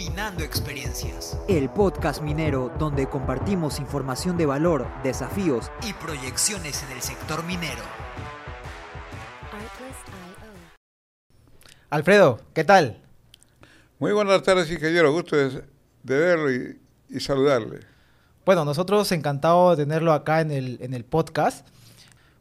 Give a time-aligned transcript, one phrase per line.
[0.00, 1.38] Minando Experiencias.
[1.46, 7.82] El podcast minero donde compartimos información de valor, desafíos y proyecciones en el sector minero.
[11.90, 13.02] Alfredo, ¿qué tal?
[13.98, 15.12] Muy buenas tardes, ingeniero.
[15.12, 15.60] Gusto de,
[16.02, 17.80] verlo y, saludarle.
[18.46, 21.68] Bueno, nosotros encantados de tenerlo acá en el, en el podcast.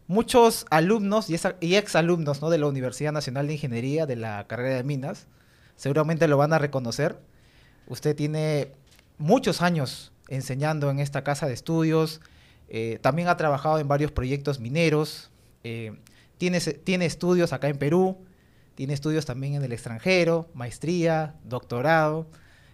[0.07, 2.50] Muchos alumnos y, y exalumnos ¿no?
[2.52, 5.28] de la Universidad Nacional de Ingeniería de la carrera de Minas
[5.76, 7.20] seguramente lo van a reconocer.
[7.90, 8.72] Usted tiene
[9.18, 12.22] muchos años enseñando en esta casa de estudios,
[12.70, 15.32] eh, también ha trabajado en varios proyectos mineros,
[15.63, 15.98] eh,
[16.38, 18.18] tiene, tiene estudios acá en Perú,
[18.76, 22.27] tiene estudios también en el extranjero, maestría, doctorado.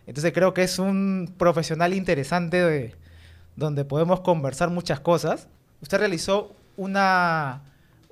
[0.06, 2.94] Entonces creo que es un profesional interesante
[3.56, 5.48] donde podemos conversar muchas cosas.
[5.82, 7.64] Usted realizó una...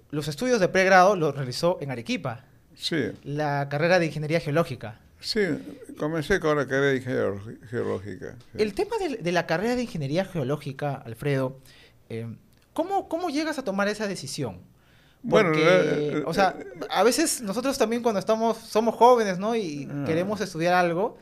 [0.10, 2.46] Los estudios de pregrado los realizó en Arequipa.
[2.76, 3.12] Sí.
[3.24, 5.00] La carrera de Ingeniería Geológica.
[5.24, 5.40] Sí,
[5.98, 8.36] comencé con la carrera de Ingeniería Geológica.
[8.56, 11.58] El tema de, la carrera de Ingeniería Geológica, Alfredo,
[12.10, 12.28] eh,
[12.74, 14.60] ¿cómo, ¿cómo llegas a tomar esa decisión?
[15.24, 19.56] bueno, eh, o sea, eh, a veces nosotros también cuando estamos, somos jóvenes, ¿no?
[19.56, 20.04] Y ah.
[20.06, 21.18] queremos estudiar algo,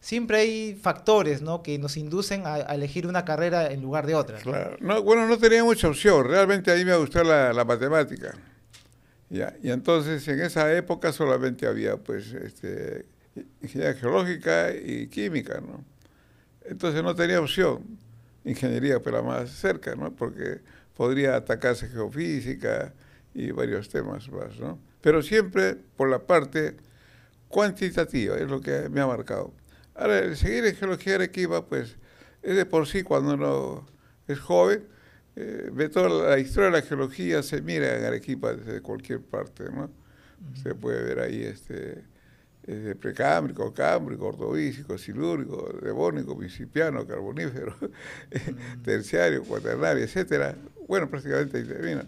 [0.00, 1.62] siempre hay factores, ¿no?
[1.62, 4.38] Que nos inducen a, elegir una carrera en lugar de otra.
[4.38, 4.78] Claro.
[4.80, 6.26] No, bueno, no tenía mucha opción.
[6.26, 8.34] Realmente a mí me gustó la, la matemática.
[9.28, 13.06] Ya, y entonces en esa época solamente había pues este,
[13.60, 15.84] ingeniería geológica y química, ¿no?
[16.64, 17.98] Entonces no tenía opción
[18.44, 20.12] ingeniería, pero más cerca, ¿no?
[20.12, 20.60] Porque
[20.96, 22.92] podría atacarse geofísica
[23.34, 24.78] y varios temas más, ¿no?
[25.00, 26.76] Pero siempre por la parte
[27.48, 29.52] cuantitativa, es lo que me ha marcado.
[29.94, 31.96] Ahora, el seguir en geología arequipa, pues,
[32.42, 33.86] es de por sí cuando uno
[34.26, 34.84] es joven,
[35.36, 39.64] eh, ve toda la historia de la geología, se mira en Arequipa desde cualquier parte,
[39.70, 39.90] ¿no?
[40.62, 42.02] Se puede ver ahí este
[42.66, 47.74] eh, precámbrico, cámbrico, ordovícico, silúrico, devónico, principiano, carbonífero,
[48.84, 50.54] terciario, cuaternario, etcétera.
[50.86, 52.04] Bueno, prácticamente ahí termina.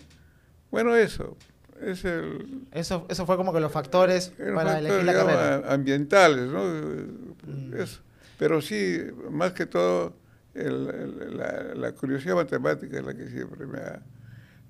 [0.70, 1.36] Bueno, eso.
[1.82, 5.72] Es el, eso, eso fue como que los factores para elegir la carrera.
[5.72, 6.62] ambientales, ¿no?
[6.62, 7.74] Mm.
[7.74, 8.00] Eso.
[8.38, 9.00] Pero sí,
[9.30, 10.14] más que todo,
[10.54, 14.02] la, curiosidad matemática es la que siempre me ha,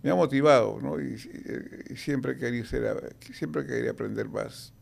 [0.03, 1.01] me ha motivado, ¿no?
[1.01, 1.19] Y,
[1.97, 4.73] siempre, quería ser, siempre quería aprender más.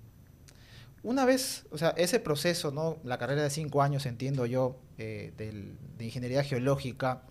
[1.03, 2.99] Una vez, o sea, ese proceso, ¿no?
[3.05, 7.23] La carrera de cinco años, entiendo yo, eh, de ingeniería geológica,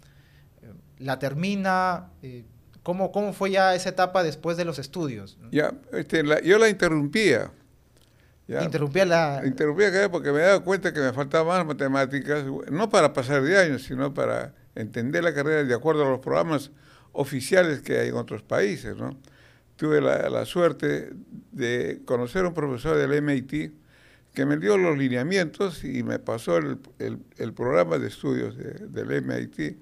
[0.61, 2.09] eh, la termina.
[2.21, 2.43] Eh,
[2.83, 5.37] ¿cómo, ¿Cómo fue ya esa etapa después de los estudios?
[5.51, 7.51] Ya, este, yo la interrumpía.
[8.47, 9.41] Interrumpía la...
[9.45, 13.83] Interrumpía porque me daba cuenta que me faltaban más matemáticas, no para pasar de años,
[13.83, 16.71] sino para entender la carrera de acuerdo a los programas
[17.13, 19.17] oficiales que hay en otros países, ¿no?
[19.81, 21.09] Tuve la, suerte
[21.51, 23.71] de conocer a un profesor del MIT
[24.31, 29.77] que me dio los lineamientos y me pasó el, programa de estudios del MIT.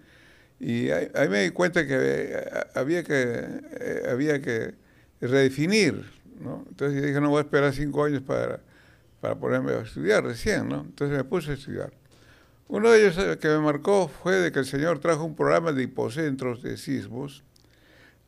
[0.61, 2.45] Y ahí, me di cuenta que
[2.75, 4.73] había que, eh, había que
[5.19, 6.05] redefinir,
[6.39, 6.65] ¿no?
[6.69, 8.61] Entonces dije, no voy a esperar cinco años para,
[9.19, 10.79] para ponerme a estudiar recién, ¿no?
[10.79, 11.91] Entonces me puse a estudiar.
[12.69, 15.73] Uno de ellos eh, que me marcó fue de que el señor trajo un programa
[15.73, 17.43] de hipocentros de sismos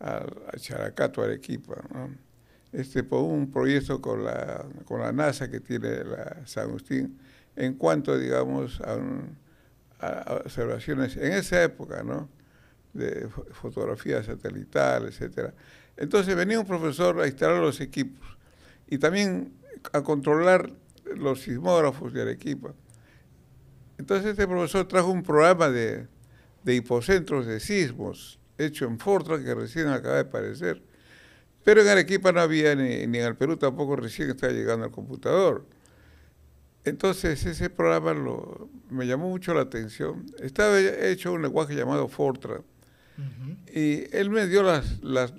[0.01, 0.25] a,
[0.57, 1.75] Characato, Arequipa.
[2.71, 7.19] Este, por un proyecto con la, con la NASA que tiene la San Agustín
[7.55, 8.97] en cuanto, digamos, a,
[10.43, 12.27] observaciones en esa época, ¿no?
[12.93, 15.53] De fotografía satelital, etcétera.
[15.95, 18.37] Entonces venía un profesor a instalar los equipos
[18.87, 19.53] y también
[19.93, 20.71] a controlar
[21.05, 22.73] los sismógrafos de Arequipa.
[23.99, 26.07] Entonces este profesor trajo un programa de,
[26.63, 30.81] de hipocentros de sismos hecho en Fortran, que recién acaba de aparecer.
[31.63, 34.91] Pero en Arequipa no había, ni, ni en el Perú tampoco recién estaba llegando al
[34.91, 35.65] computador.
[36.83, 40.25] Entonces ese programa lo, me llamó mucho la atención.
[40.39, 42.63] Estaba hecho un lenguaje llamado Fortran.
[43.71, 45.31] Y él me dio las, las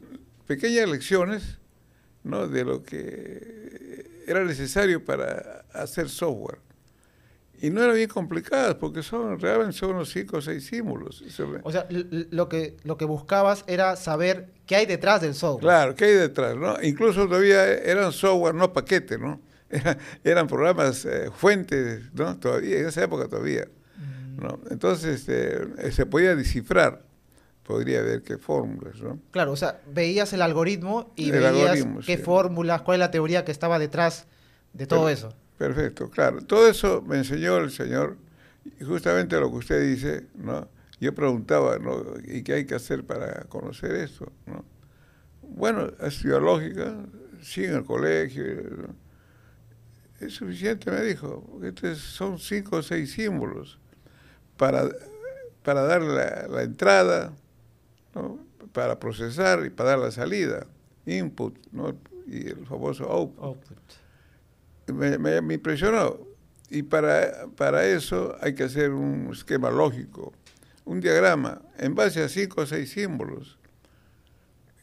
[0.47, 1.59] pequeñas lecciones
[2.22, 2.47] ¿no?
[2.47, 6.59] de lo que era necesario para hacer software.
[7.62, 11.23] Y no eran bien complicadas, porque son realmente son unos cinco o seis símbolos.
[11.62, 15.62] O sea, lo que, lo que buscabas era saber qué hay detrás del software.
[15.62, 16.75] Claro, qué hay detrás, ¿no?
[16.82, 19.41] Incluso todavía eran software, no paquetes, ¿no?
[20.25, 22.37] eran programas eh, fuentes, ¿no?
[22.37, 23.69] Todavía, en esa época todavía.
[24.41, 24.56] ¿no?
[24.56, 24.73] Mm.
[24.73, 27.05] Entonces este, se podía descifrar,
[27.62, 29.20] podría ver qué fórmulas, ¿no?
[29.31, 33.53] Claro, o sea, veías el algoritmo y veías qué fórmulas, cuál es la teoría que
[33.53, 34.26] estaba detrás
[34.73, 35.32] de todo eso.
[35.62, 36.41] Perfecto, claro.
[36.43, 38.17] Todo eso me enseñó el Señor
[38.85, 40.67] justamente lo que usted dice, ¿no?
[40.99, 42.03] Yo preguntaba, ¿no?
[42.25, 44.32] ¿Y qué hay que hacer para conocer eso?
[44.44, 44.64] ¿no?
[45.43, 46.97] Bueno, es biológica,
[47.41, 48.44] sí en el colegio.
[50.19, 53.79] es suficiente, me dijo, estos son cinco o seis símbolos
[54.56, 54.88] para,
[55.62, 57.32] para dar la, entrada,
[58.17, 58.41] ¿no?
[58.73, 60.67] para procesar y para dar la salida,
[61.06, 61.97] input, ¿no?
[62.26, 63.05] y el famoso.
[63.05, 64.01] Output.
[64.87, 66.20] Me, impresionó.
[66.70, 70.32] Y para, para eso hay que hacer un esquema lógico,
[70.84, 73.58] un diagrama, en base a cinco o seis símbolos.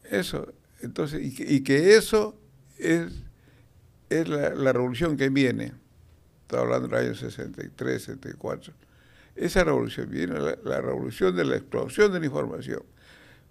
[0.10, 2.40] Eso, entonces, y que, eso
[2.78, 3.12] es,
[4.10, 5.74] es la, revolución que viene.
[6.42, 8.74] Estaba hablando del año 63, 64.
[9.36, 12.84] Esa revolución viene, la, revolución de la explosión de la información.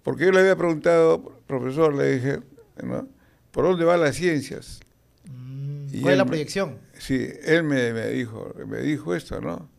[0.03, 2.39] Porque yo le había preguntado, profesor, le dije,
[2.83, 3.07] ¿no?
[3.51, 4.79] ¿por dónde van las ciencias?
[5.25, 5.58] Mm,
[6.01, 6.79] ¿Cuál es la proyección?
[6.97, 9.69] Sí, él me, me dijo, me dijo esto, ¿no?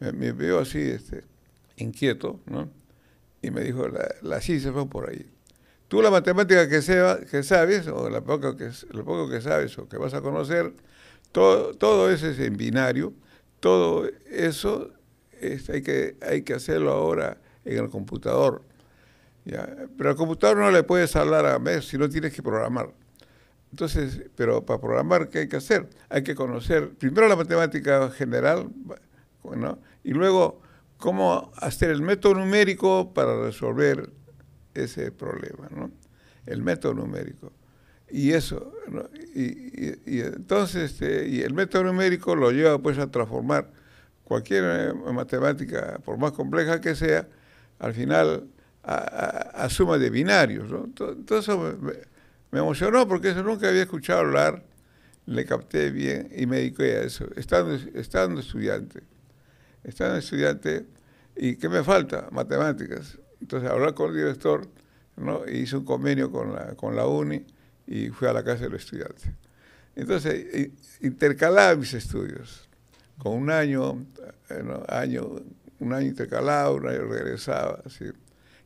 [0.00, 1.22] Me, me veo así, este,
[1.76, 2.68] inquieto, ¿no?
[3.42, 5.26] Y me dijo, la, la ciencia fue por ahí.
[5.88, 9.76] Tú la matemática que, sea, que sabes, o la poco que, lo poco que sabes
[9.78, 10.72] o que vas a conocer,
[11.32, 13.12] todo, todo eso es en binario,
[13.60, 14.92] todo eso
[15.40, 18.62] es- hay, que, hay que hacerlo ahora en el computador.
[19.44, 19.68] ¿ya?
[19.96, 22.90] Pero al computador no le puedes hablar a mes si no tienes que programar.
[23.70, 25.88] Entonces, pero para programar, ¿qué hay que hacer?
[26.08, 28.68] Hay que conocer primero la matemática general,
[29.56, 29.78] ¿no?
[30.02, 30.60] y luego
[30.96, 34.10] cómo hacer el método numérico para resolver
[34.74, 35.90] ese problema, ¿no?
[36.46, 37.52] El método numérico.
[38.10, 38.72] Y eso,
[39.34, 43.70] y, entonces, este, y el método numérico lo lleva pues a transformar
[44.24, 47.28] cualquier eh, matemática, por más compleja que sea,
[47.78, 48.48] al final
[48.82, 50.88] a, suma de binarios, ¿no?
[50.94, 51.76] To- Todo, eso
[52.50, 54.64] me, emocionó porque eso nunca había escuchado hablar,
[55.26, 59.02] le capté bien y me dediqué a eso, estando, estando estudiante.
[59.84, 60.86] Estando estudiante,
[61.36, 62.28] ¿y qué me falta?
[62.32, 63.18] Matemáticas.
[63.40, 64.68] Entonces, hablar con el director,
[65.16, 65.44] ¿no?
[65.46, 67.46] E hice un convenio con la, con la UNI
[67.86, 69.34] y fui a la casa del estudiante.
[69.96, 70.70] Entonces,
[71.00, 72.68] intercalaba mis estudios.
[73.18, 74.06] Con un año,
[74.88, 75.42] año,
[75.78, 78.06] un año intercalado, un año regresaba, así.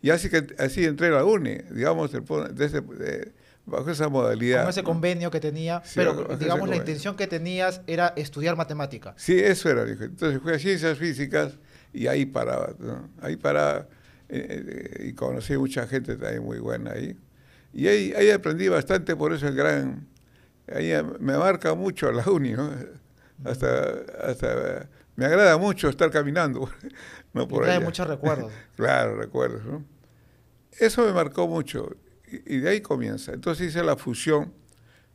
[0.02, 3.32] Y así que así entré a la UNI, digamos, desde- de-
[3.66, 4.62] bajo esa modalidad.
[4.62, 9.14] Con ese convenio que tenía, Sí, pero digamos la intención que tenías era estudiar matemática.
[9.16, 10.04] Sí, eso era, dijo.
[10.04, 11.58] Entonces fui a ciencias físicas
[11.92, 13.10] y ahí paraba, ¿no?
[13.20, 13.88] Ahí paraba
[14.28, 14.64] eh,
[14.98, 17.16] eh, y conocí mucha gente también muy buena ahí.
[17.72, 20.08] Y ahí, ahí aprendí bastante, por eso el gran...
[20.72, 22.70] Ahí me marca mucho la uni, ¿no?
[23.44, 26.70] Hasta, hasta me agrada mucho estar caminando,
[27.34, 27.46] ¿no?
[27.46, 27.84] Por trae allá.
[27.84, 28.52] muchos recuerdos.
[28.76, 29.84] Claro, recuerdos, ¿no?
[30.78, 31.94] Eso me marcó mucho
[32.46, 33.32] y, de ahí comienza.
[33.32, 34.52] Entonces hice la fusión,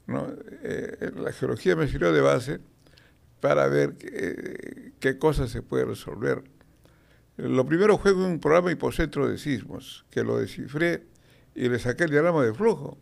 [0.07, 0.27] ¿no?
[0.63, 2.59] Eh, la geología me sirvió de base
[3.39, 6.43] para ver qué, qué cosas se puede resolver.
[7.37, 11.03] Lo primero fue un programa hipocentro de sismos, que lo descifré
[11.55, 12.97] y le saqué el diagrama de flujo.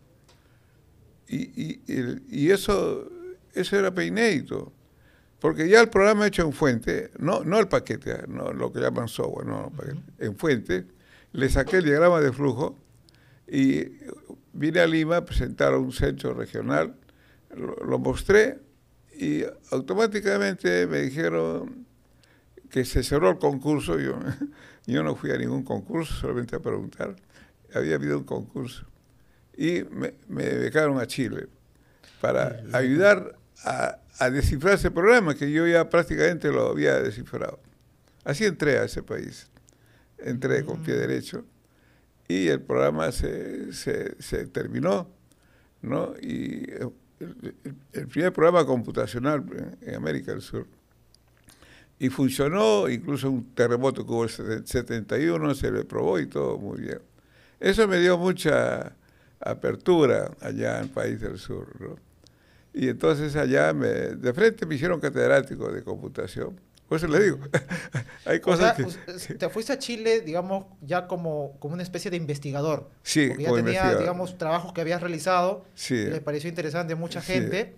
[1.26, 1.80] Y, y-
[2.28, 3.10] y- eso,
[3.52, 4.72] eso era inédito,
[5.40, 9.08] porque ya el programa hecho en fuente, no, no el paquete, no lo que llaman
[9.08, 9.70] software, no,
[10.18, 10.86] en fuente,
[11.32, 12.78] le saqué el diagrama de flujo
[13.50, 13.84] y
[14.52, 16.94] vine a Lima a presentar un centro regional,
[17.54, 18.58] lo, lo mostré
[19.16, 21.86] y automáticamente me dijeron
[22.70, 24.18] que se cerró el concurso, yo,
[24.86, 27.16] yo no fui a ningún concurso, solamente a preguntar,
[27.74, 28.84] había habido un concurso.
[29.56, 31.48] Y me, me becaron a Chile
[32.20, 37.58] para ayudar a, a descifrar ese programa que yo ya prácticamente lo había descifrado.
[38.24, 39.48] Así entré a ese país,
[40.18, 41.44] entré con pie derecho
[42.28, 45.08] y el programa se, se, se terminó,
[45.82, 46.14] ¿no?
[46.22, 46.92] Y el,
[47.92, 49.44] el- primer programa computacional
[49.82, 50.66] en, en América del Sur.
[51.98, 56.56] Y funcionó, incluso un terremoto que hubo en el 71, se le probó y todo
[56.58, 57.00] muy bien.
[57.60, 58.96] Eso me dio mucha
[59.40, 61.96] apertura allá en el país del sur, ¿no?
[62.74, 66.60] Y entonces allá me, de frente me hicieron catedrático de computación.
[66.88, 67.38] Por eso le digo,
[68.24, 68.86] hay O cosas sea,
[69.26, 69.34] que...
[69.38, 72.88] te fuiste a Chile, digamos, ya como, como una especie de investigador.
[73.02, 73.98] Sí, Porque ya tenía, investigador.
[74.00, 75.94] digamos, trabajos que habías realizado, Sí.
[76.06, 77.32] les pareció interesante a mucha Sí.
[77.34, 77.76] gente,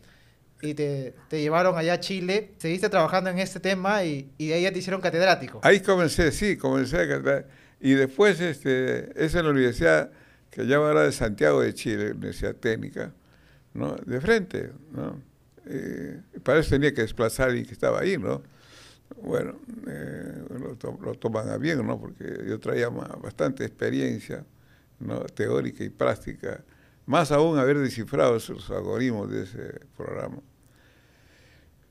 [0.63, 4.55] y te, te llevaron allá a Chile, seguiste trabajando en este tema y, y de
[4.55, 5.59] ahí ya te hicieron catedrático.
[5.63, 7.49] Ahí comencé, sí, comencé a cantar.
[7.81, 10.11] Y después, este, es en la universidad
[10.51, 13.13] que llama ahora de Santiago de Chile, Universidad Técnica,
[13.73, 13.97] ¿no?
[14.05, 15.19] De frente, ¿no?
[15.67, 18.43] Eh, para eso tenía que desplazar a alguien que estaba ahí, ¿no?
[19.17, 21.99] Bueno, eh, lo, to- lo toman a bien, ¿no?
[22.01, 24.45] Porque yo traía bastante experiencia,
[25.01, 25.21] ¿no?
[25.27, 26.65] Teórica y práctica.
[27.07, 30.39] Más aún haber descifrado esos algoritmos de ese programa.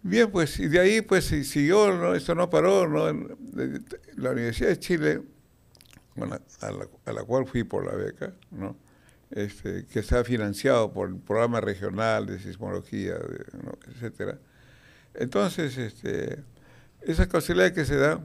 [0.01, 2.15] Bien, pues, y de ahí pues si- siguió, ¿no?
[2.15, 3.11] esto no paró, ¿no?
[4.15, 5.21] La Universidad de Chile,
[6.61, 8.75] a, la, a la cual fui por la beca, ¿no?
[9.31, 13.15] Este, que está financiado por el programa regional de sismología,
[13.87, 14.39] etcétera.
[15.15, 16.43] Entonces, este,
[17.01, 18.19] esa causalidad que se da,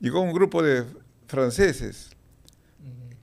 [0.00, 0.84] llegó un grupo de
[1.26, 2.10] franceses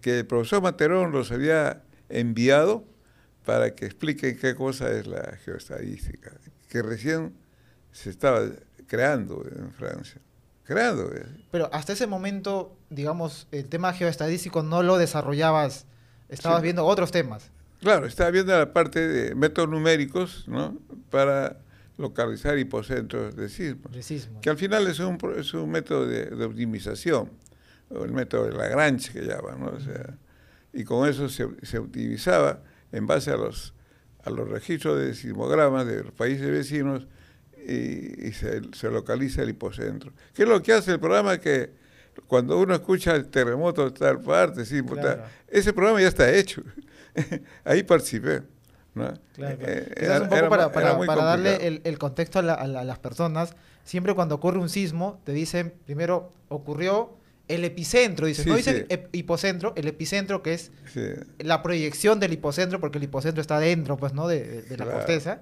[0.02, 2.86] que el profesor Materón los había enviado
[3.46, 6.32] para que expliquen qué cosa es la geoestadística,
[6.70, 7.34] que recién
[7.92, 8.42] se estaba
[8.88, 10.22] creando en Francia.
[10.64, 11.14] Creando.
[11.16, 11.26] eh.
[11.52, 15.86] Pero hasta ese momento, digamos, el tema geoestadístico no lo desarrollabas,
[16.30, 16.64] estabas Sí.
[16.64, 17.50] viendo otros temas.
[17.80, 20.78] Claro, estaba viendo la parte de métodos numéricos ¿no?
[21.10, 21.58] para
[21.98, 24.42] localizar hipocentros de sismos, de sismos.
[24.42, 27.32] que al final es un, es un método de, de optimización,
[27.90, 29.68] el método de Lagrange que llaman, ¿no?
[29.70, 30.18] O sea,
[30.74, 32.62] y con eso se, se utilizaba
[32.92, 33.74] en base a los,
[34.24, 37.08] a los registros de sismogramas de los países vecinos
[37.66, 40.12] y, y se, se localiza el hipocentro.
[40.34, 41.38] ¿Qué es lo que hace el programa?
[41.40, 41.72] Que
[42.28, 45.24] cuando uno escucha el terremoto de tal parte, sismo, tal, Claro.
[45.48, 46.62] ese programa ya está hecho.
[47.64, 48.44] Ahí participé.
[48.98, 49.14] ¿No?
[49.34, 49.74] Claro, claro.
[49.74, 52.68] Eh, era- un poco era para, para- para darle el, el contexto a, la- a
[52.68, 57.16] la- a las personas, siempre cuando ocurre un sismo, te dicen, primero ocurrió
[57.48, 58.98] el epicentro, dices, Sí, no dicen sí.
[59.14, 61.02] hipocentro, el epicentro que es Sí.
[61.40, 64.28] la proyección del hipocentro, porque el hipocentro está dentro, pues, ¿no?
[64.28, 64.92] De, de- de la Claro.
[65.00, 65.40] corteza.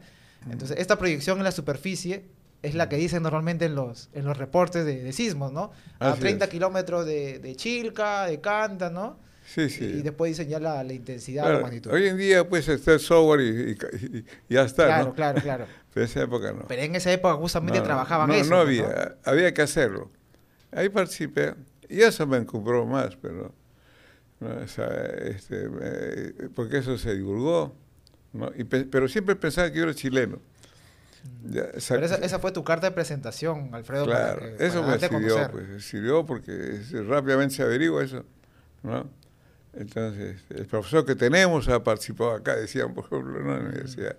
[0.51, 2.25] Entonces, esta proyección en la superficie
[2.61, 5.71] es la que dicen normalmente en los, en los reportes de, de sismos, ¿no?
[5.99, 6.51] A Así 30 es.
[6.51, 9.17] kilómetros de, de Chilca, de Canta, ¿no?
[9.45, 9.85] Sí, sí.
[9.85, 11.91] Y después ya la, la intensidad, Claro, la magnitud.
[11.91, 15.13] Hoy en día pues está el software y, y- y ya está, claro, ¿no?
[15.13, 15.65] claro, claro.
[15.93, 16.65] Pero en esa época no.
[16.67, 18.49] Pero en esa época justamente No, no, trabajaban no, eso.
[18.49, 20.09] No pues, había, había que hacerlo.
[20.71, 21.53] Ahí participé
[21.87, 23.53] y eso me encumbró más, pero
[24.39, 24.49] ¿no?
[24.63, 24.87] O sea,
[25.23, 27.73] este, me- porque eso se divulgó,
[28.33, 28.51] ¿no?
[28.57, 30.39] Y pe- pero siempre pensaba que yo era chileno.
[31.45, 34.05] Ya, sa- Pero esa, esa fue tu carta de presentación, Alfredo.
[34.05, 38.23] para Claro, eso me sirvió, pues, sirvió porque rápidamente se averigua eso,
[38.83, 39.09] ¿no?
[39.77, 43.55] Entonces, el profesor que tenemos ha participado acá, decían, por ejemplo, ¿no?
[43.57, 44.17] en la universidad.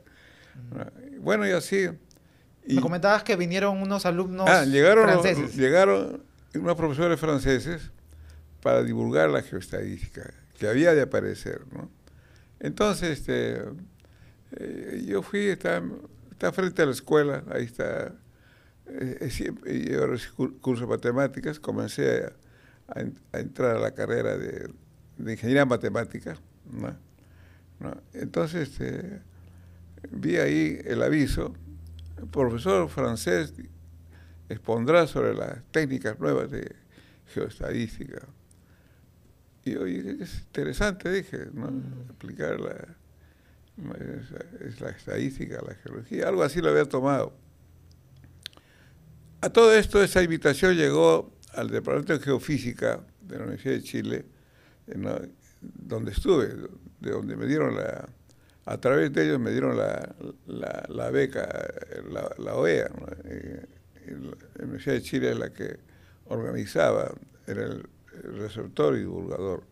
[0.75, 0.87] ¿no?
[1.15, 1.89] Y Bueno, y así.
[2.67, 5.55] Y, Me comentabas que vinieron unos alumnos ah, llegaron, franceses.
[5.57, 6.23] llegaron
[6.55, 7.91] unos profesores franceses
[8.63, 11.89] para divulgar la geoestadística, que había de aparecer, ¿no?
[12.59, 13.63] Entonces, este,
[14.59, 15.83] eh, yo fui, está,
[16.33, 18.13] está frente a la escuela, ahí está,
[18.89, 20.01] eh, siempre- yo
[20.61, 22.33] curso de matemáticas, comencé a,
[22.95, 24.69] a en- a entrar a la carrera de,
[25.17, 25.65] de ingeniería.
[27.81, 28.01] ¿no?
[28.13, 29.21] Entonces, este,
[30.11, 31.55] vi ahí el aviso,
[32.19, 33.53] el profesor francés
[34.49, 36.75] expondrá sobre las técnicas nuevas de
[37.27, 38.23] geoestadística.
[39.65, 41.69] Y oye, es interesante, dije, ¿no?
[42.09, 42.97] Explicar la,
[44.65, 47.35] es la estadística, la geología, algo así lo había tomado.
[49.41, 54.25] A todo esto, esa invitación llegó al Departamento de Geofísica de la Universidad de Chile,
[54.87, 56.49] donde estuve,
[57.01, 58.09] de donde me dieron la,
[58.67, 60.15] a través de ellos me dieron la,
[60.47, 61.49] la, la beca,
[62.11, 63.07] la, la OEA, ¿no?
[64.57, 65.79] La Universidad de Chile es la que
[66.27, 67.13] organizaba,
[67.47, 67.89] era el,
[68.39, 69.63] receptor y divulgador.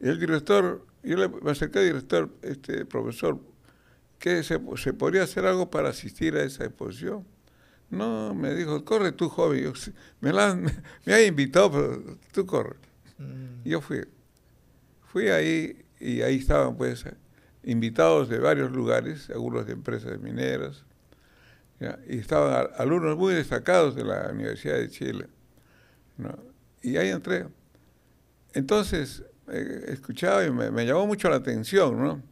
[0.00, 3.38] Y el director, yo le, me acerqué al director, este profesor,
[4.18, 7.26] que se, se podría hacer algo para asistir a esa exposición.
[7.90, 9.62] No, me dijo, corre tú, joven.
[9.62, 10.72] Yo, "Sí, me, la me,
[11.04, 12.76] me ha invitado, pero tú corre.
[13.18, 14.04] Mm, yo fui.
[15.02, 17.04] Fui ahí y ahí estaban pues
[17.62, 20.84] invitados de varios lugares, algunos de empresas mineras,
[22.08, 25.28] y estaban alumnos muy destacados de la Universidad de Chile.
[26.82, 27.46] Y ahí entré.
[28.52, 32.22] Entonces, eh, escuchaba y me, llamó mucho la atención, ¿no?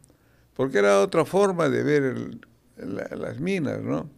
[0.55, 2.37] Porque era otra forma de ver
[2.77, 4.09] las minas, ¿no?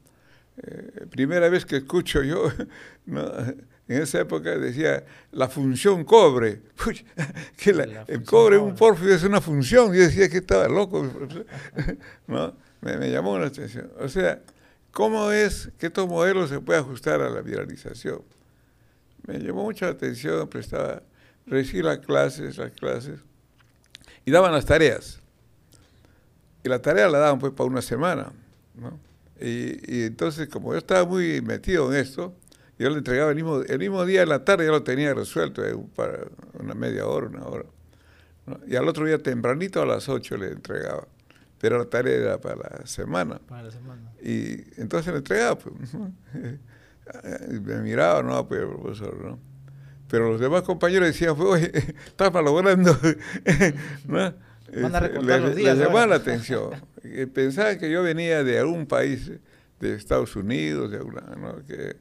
[0.57, 2.49] Eh, primera vez que escucho yo,
[3.05, 3.31] ¿no?
[3.87, 7.03] En esa época decía la función cobre, Puch,
[7.57, 8.77] que la- La el función cobre, un cobre.
[8.77, 11.03] porfio es una función, yo decía que estaba loco,
[12.27, 12.53] ¿no?
[12.81, 13.91] me, me llamó la atención.
[13.99, 14.41] O sea,
[14.91, 18.21] ¿cómo es que estos modelos se puede ajustar a la viralización?
[19.27, 21.01] Me llamó mucho la atención, prestaba,
[21.47, 23.19] recibí las clases, las clases,
[24.25, 25.19] y daban las tareas.
[26.63, 28.31] Y la tarea la daban pues para una semana,
[28.75, 28.99] ¿no?
[29.39, 32.33] Y, y entonces, como yo estaba muy metido en esto,
[32.77, 35.65] yo le entregaba el mismo, el mismo día en la tarde, ya lo tenía resuelto,
[35.65, 36.19] eh, para
[36.59, 37.65] una media hora, una hora.
[38.45, 38.59] ¿no?
[38.67, 41.07] Y al otro día tempranito a las 8 le entregaba.
[41.59, 43.39] Pero la tarea era para la semana.
[43.47, 44.11] para la semana.
[44.21, 45.73] Y entonces le entregaba, pues.
[47.61, 49.39] me miraba, no, pues, profesor, ¿no?
[50.07, 51.71] Pero los demás compañeros decían, pues, oye,
[52.05, 52.95] estás malogrando,
[54.07, 54.17] ¿no?
[54.81, 56.71] Van a Este, le- los días Les llamaba la atención.
[57.33, 59.31] Pensaban que yo venía de algún país,
[59.79, 61.63] de Estados Unidos, de alguna, ¿no?
[61.65, 61.95] Que,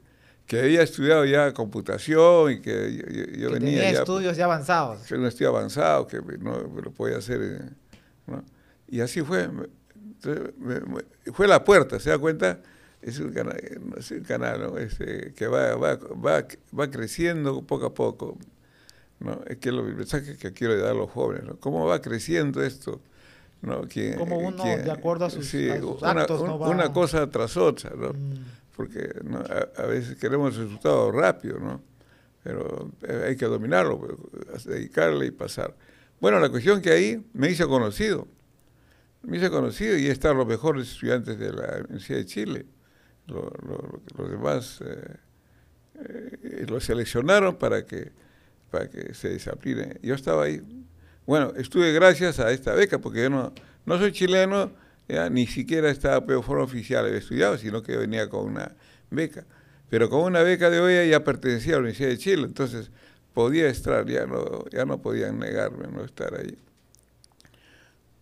[0.47, 3.99] que había estudiado ya computación y que yo, yo- yo que venía tenía ya...
[4.01, 5.01] estudios ya avanzados.
[5.07, 7.41] que no estoy avanzado, que no lo podía hacer.
[7.43, 7.61] eh,
[8.27, 8.45] ¿no?
[8.89, 9.45] Y así fue.
[9.45, 12.61] entonces, me- me- fue la puerta, ¿se da cuenta?
[13.03, 13.61] es un canal,
[13.99, 14.79] es un canal ¿no?
[14.79, 16.47] este, que va, va, va,
[16.79, 18.39] va creciendo poco a poco.
[19.21, 19.41] ¿no?
[19.47, 21.57] Es que el mensaje que quiero dar a los jóvenes, ¿no?
[21.57, 23.01] ¿Cómo va creciendo esto?
[23.61, 23.83] ¿no?
[24.19, 26.57] Como uno, de acuerdo a sus, sí, una, actos, ¿no?
[26.57, 28.15] una, cosa tras otra, ¿no?
[28.15, 28.45] Mm.
[28.77, 29.09] Porque
[29.77, 31.83] a, a, veces queremos resultados rápidos, ¿no?
[32.43, 35.75] Pero eh, hay que dominarlo, pues, dedicarle y pasar.
[36.21, 38.27] Bueno, la cuestión que ahí me hizo conocido.
[39.23, 42.67] Me hizo conocido y están los mejores estudiantes de la Universidad de Chile.
[43.27, 45.17] los demás eh,
[45.97, 48.13] eh, los seleccionaron para que,
[48.71, 49.99] para que se desaplinen.
[50.03, 50.63] Yo estaba ahí.
[51.27, 53.53] Bueno, estuve gracias a esta beca, porque yo no,
[53.87, 54.73] no soy chileno,
[55.31, 58.75] ni siquiera estaba en forma oficial, había estudiado, sino que venía con una
[59.11, 59.45] beca.
[59.91, 62.91] Pero con una beca de OEA ya pertenecía a la Universidad de Chile, entonces
[63.33, 66.57] podía estar, ya no, ya no podían negarme no estar ahí.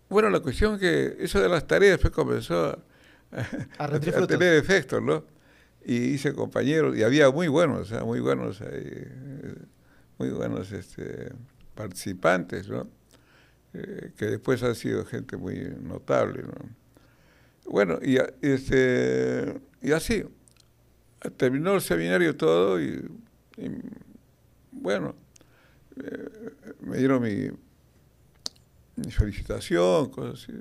[0.09, 2.79] Bueno, la cuestión que eso de las tareas después comenzó a,
[3.83, 5.23] a, tener efectos, ¿no?
[5.85, 8.59] Y hice compañeros, y había muy buenos, muy buenos,
[10.17, 11.31] muy buenos este,
[11.75, 12.87] participantes, ¿no?
[13.73, 16.53] Eh, que después han sido gente muy notable, ¿no?
[17.65, 20.23] Bueno, y, este, y así,
[21.37, 23.01] terminó el seminario todo y
[24.83, 25.15] bueno,
[25.95, 26.29] eh,
[26.81, 27.49] me dieron mi,
[29.09, 30.53] felicitación, cosas así.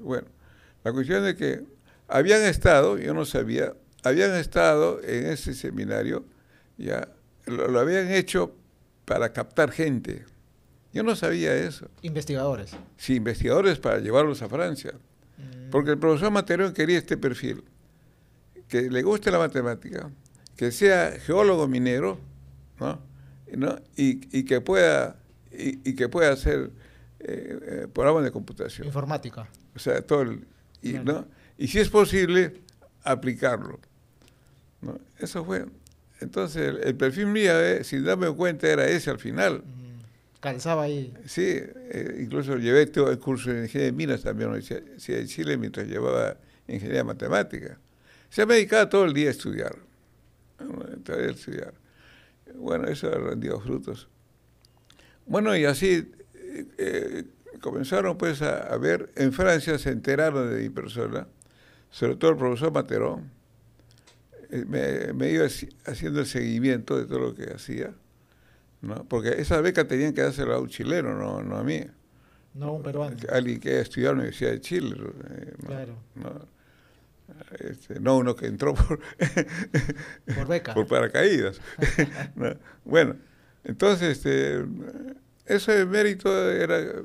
[0.00, 0.28] Bueno,
[0.84, 1.64] la cuestión es que
[2.08, 6.24] habían estado, yo no sabía, habían estado en ese seminario,
[6.78, 7.08] ya
[7.46, 8.54] lo, habían hecho
[9.04, 10.24] para captar gente.
[10.92, 11.88] Yo no sabía eso.
[12.02, 12.72] Investigadores.
[12.96, 14.92] Sí, investigadores para llevarlos a Francia.
[15.38, 15.70] Mm.
[15.70, 17.62] Porque el profesor Materón quería este perfil,
[18.68, 20.10] que le guste la matemática,
[20.56, 22.18] que sea geólogo minero,
[22.78, 23.80] ¿no?
[23.96, 25.16] y, que pueda
[25.50, 26.70] y, que pueda hacer
[27.20, 28.86] eh, eh, programas de computación.
[28.86, 29.48] Informática.
[29.74, 30.46] O sea, todo el,
[30.82, 31.26] y, ¿no?
[31.58, 32.60] y si es posible,
[33.02, 33.80] aplicarlo.
[34.80, 34.98] ¿no?
[35.18, 35.66] Eso fue.
[36.20, 39.64] Entonces, el, perfil mío, eh, sin darme cuenta, era ese al final.
[40.40, 41.12] Calzaba ahí.
[41.26, 41.60] Sí,
[42.18, 45.56] incluso llevé todo el curso de ingeniería de minas también en la Universidad de Chile
[45.56, 47.78] mientras llevaba ingeniería matemática.
[48.30, 49.76] Se me dedicaba todo el día a estudiar.
[51.04, 51.74] Todo a estudiar.
[52.54, 54.08] Bueno, eso ha rendido frutos.
[55.26, 57.24] Bueno, y así eh, eh,
[57.60, 61.26] comenzaron pues a, ver, en Francia se enteraron de mi persona,
[61.90, 63.30] sobre todo el profesor Materón,
[64.50, 65.46] eh, me, iba
[65.86, 67.94] haciendo el seguimiento de todo lo que hacía,
[68.82, 69.04] ¿no?
[69.08, 71.84] porque esa beca tenían que dársela a un chileno, no, no a mí.
[72.54, 73.16] No un peruano.
[73.30, 74.96] Alguien que estudiado en la Universidad de Chile.
[75.66, 75.96] claro.
[77.58, 79.00] Este, no uno que entró por,
[80.34, 80.74] por, beca.
[80.74, 81.60] por paracaídas.
[82.84, 83.16] Bueno,
[83.64, 84.64] entonces este,
[85.46, 87.02] ese mérito era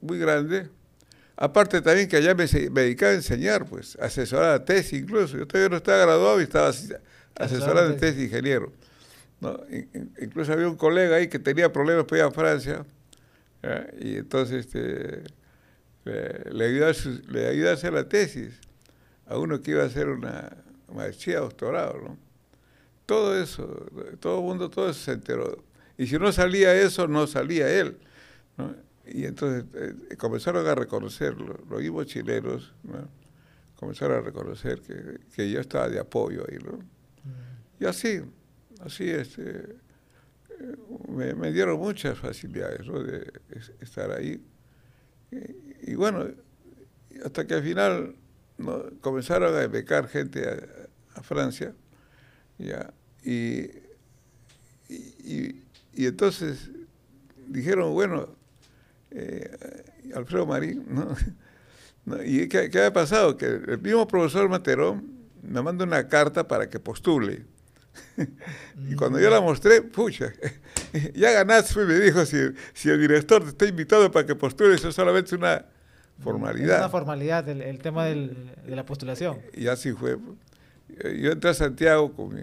[0.00, 0.68] muy grande.
[1.36, 5.38] Aparte también que allá me, dedicaba a enseñar, pues, asesorar a tesis incluso.
[5.38, 6.68] Yo todavía no estaba graduado y estaba
[7.34, 8.72] asesorando en tesis ingeniero.
[10.20, 12.84] Incluso había un colega ahí que tenía problemas para ir a Francia.
[14.00, 15.22] Y entonces este,
[16.04, 16.92] le, ayudé
[17.28, 18.60] le ayudé a hacer la tesis
[19.26, 20.50] a uno que iba a hacer una
[20.92, 22.18] maestría, doctorado, ¿no?
[23.06, 23.86] Todo eso,
[24.20, 25.64] todo el mundo, todo eso se enteró.
[25.98, 27.98] Y si no salía eso, no salía él.
[28.56, 28.74] ¿no?
[29.06, 33.08] Y entonces eh, comenzaron a reconocerlo, los mismos chilenos, ¿no?
[33.74, 36.58] comenzaron a reconocer que, que, yo estaba de apoyo ahí.
[36.58, 36.78] ¿no?
[37.80, 38.22] Y así,
[38.84, 39.76] así este,
[41.08, 43.02] me, me, dieron muchas facilidades ¿no?
[43.02, 43.32] de
[43.80, 44.42] estar ahí.
[45.30, 46.26] Y, y bueno,
[47.24, 48.14] hasta que al final
[49.00, 50.46] comenzaron a becar gente
[51.14, 51.74] a, Francia,
[52.56, 53.68] ya, y,
[54.88, 55.62] y,
[55.94, 56.70] entonces
[57.46, 58.28] dijeron, bueno,
[59.10, 61.14] eh, Alfredo Marín, ¿no?
[62.24, 63.36] ¿Y qué, qué, ha pasado?
[63.36, 67.44] Que el mismo profesor Materón me manda una carta para que postule.
[68.88, 70.32] y cuando yo la mostré, pucha,
[71.14, 72.36] ya ganaste, me dijo, si,
[72.72, 75.64] si el director te está invitado para que postule, eso es solamente una
[76.22, 76.76] formalidad.
[76.76, 78.34] Es una formalidad el, tema de
[78.66, 79.38] la postulación.
[79.54, 80.18] Y así fue.
[81.18, 82.36] Yo entré a Santiago con,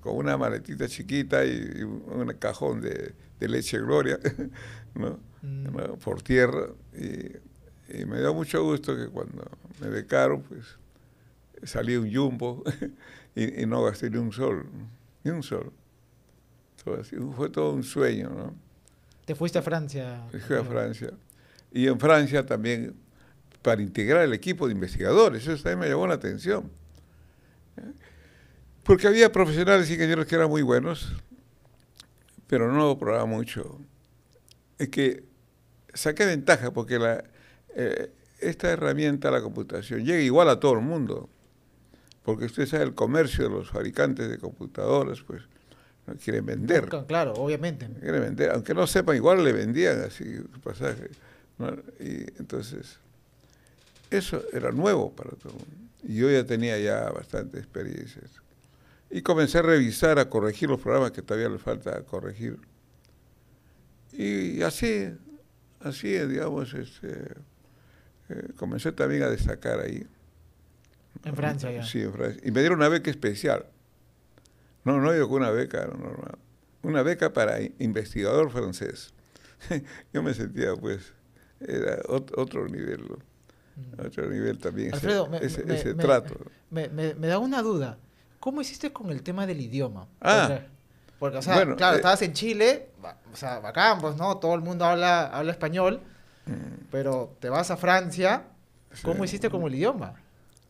[0.00, 4.18] con una maletita chiquita y, un cajón de, leche Gloria,
[4.94, 5.02] mm.
[5.42, 5.96] ¿no?
[5.96, 6.68] por tierra.
[6.94, 7.44] Y,
[8.04, 9.48] me dio mucho gusto que cuando
[9.80, 10.76] me becaron, pues
[11.62, 12.64] salí un jumbo
[13.36, 14.66] y, no gasté ni un sol,
[15.22, 15.72] ni un sol.
[17.36, 18.54] fue todo un sueño, ¿no?
[19.24, 20.24] ¿Te fuiste a Francia?
[20.30, 21.12] Fui a Francia
[21.76, 22.96] y en Francia también
[23.60, 25.46] para integrar el equipo de investigadores.
[25.46, 26.70] Eso también me llamó la atención.
[28.82, 31.12] Porque había profesionales y ingenieros que eran muy buenos,
[32.46, 33.78] pero no probaba mucho.
[34.78, 35.24] Es que
[35.92, 37.24] saqué ventaja porque la,
[37.74, 41.28] eh, esta herramienta, la computación, llega igual a todo el mundo.
[42.26, 45.42] Porque usted sabe el comercio de los fabricantes de computadoras, pues
[46.08, 46.88] no quieren vender.
[47.06, 47.88] Claro, obviamente.
[48.00, 50.24] Quieren vender, aunque no sepan, igual le vendían así
[50.64, 51.08] pasaje.
[52.00, 52.98] Y entonces,
[54.10, 55.90] eso era nuevo para todo el mundo.
[56.02, 58.22] Y yo ya tenía ya bastante experiencia.
[59.08, 62.58] Y comencé a revisar, a corregir los programas que todavía le falta corregir.
[64.10, 65.12] Y así,
[65.78, 67.34] así, digamos, este,
[68.30, 70.04] eh, comencé también a destacar ahí.
[71.24, 71.84] En Francia ya.
[71.84, 72.40] Sí, en Francia.
[72.44, 73.66] Y me dieron una beca especial.
[74.84, 76.38] No, no yo con una beca normal.
[76.82, 79.12] Una beca para investigador francés.
[80.12, 81.12] yo me sentía, pues,
[81.60, 83.02] era otro nivel.
[83.76, 84.06] Mm.
[84.06, 84.94] Otro nivel también.
[84.94, 86.36] Alfredo, ese, me, ese trato.
[86.70, 87.98] Me, da una duda.
[88.38, 90.06] ¿Cómo hiciste con el tema del idioma?
[90.20, 90.60] Ah.
[91.18, 92.90] Porque, o sea, claro, eh, estabas en Chile,
[93.32, 94.36] o sea, bacán, pues, ¿no?
[94.36, 96.02] Todo el mundo habla, habla español,
[96.44, 96.88] mm.
[96.90, 98.44] pero te vas a Francia,
[99.02, 100.14] ¿cómo hiciste con el idioma?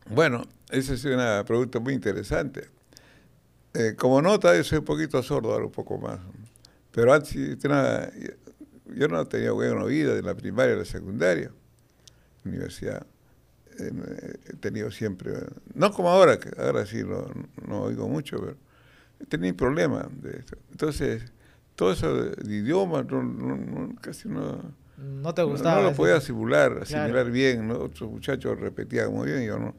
[0.09, 2.69] Bueno, esa es una pregunta muy interesante.
[3.73, 6.19] Eh, como nota, yo soy un poquito sordo, ahora un poco más.
[6.91, 11.51] Pero antes, yo no tenía buena oído en la primaria y la secundaria,
[12.43, 13.05] universidad.
[13.77, 15.33] he tenido siempre,
[15.75, 17.27] no como ahora, que ahora sí no,
[17.67, 18.57] no oigo mucho, pero
[19.19, 20.57] he tenido problemas de esto.
[20.71, 21.31] Entonces,
[21.75, 23.05] todo eso de, idioma,
[24.01, 24.73] casi no...
[24.97, 25.83] No te gustaba.
[25.83, 27.69] No, lo podía simular, asimilar bien.
[27.69, 29.75] Otros muchachos repetían muy bien, yo no.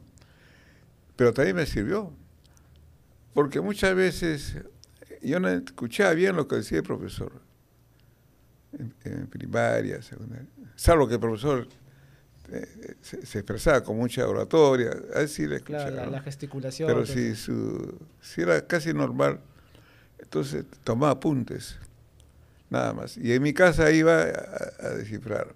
[1.19, 2.13] Pero también me sirvió.
[3.33, 4.55] Porque muchas veces
[5.21, 7.41] yo no escuchaba bien lo que decía el profesor.
[9.03, 10.47] En, primaria, secundaria.
[10.77, 11.67] Salvo que el profesor
[12.53, 15.91] eh, se, expresaba con mucha oratoria, así le escuchaba.
[15.91, 16.87] Claro, la, gesticulación.
[16.87, 19.41] Pero si, su, si era casi normal,
[20.19, 21.79] entonces tomaba apuntes,
[22.69, 23.17] nada más.
[23.17, 25.53] Y en mi casa iba a, descifrar.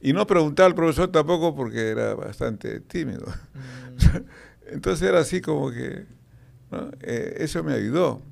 [0.00, 3.26] Y no preguntaba al profesor tampoco porque era bastante tímido.
[3.54, 4.16] Mm.
[4.70, 6.06] entonces era así como que
[7.02, 8.22] eh, eso me ayudó.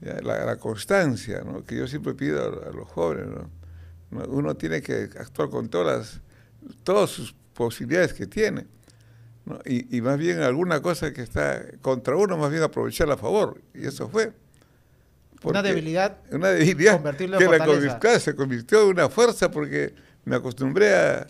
[0.00, 3.26] La, constancia, que yo siempre pido a, los jóvenes.
[4.10, 6.20] Uno tiene que actuar con todas,
[6.82, 8.66] todas sus posibilidades que tiene.
[9.64, 13.60] Y, más bien alguna cosa que está contra uno, más bien aprovecharla a favor.
[13.72, 14.32] Y eso fue.
[15.42, 16.18] Una debilidad.
[16.30, 21.26] Una debilidad que la se convirtió en una fuerza porque me acostumbré a,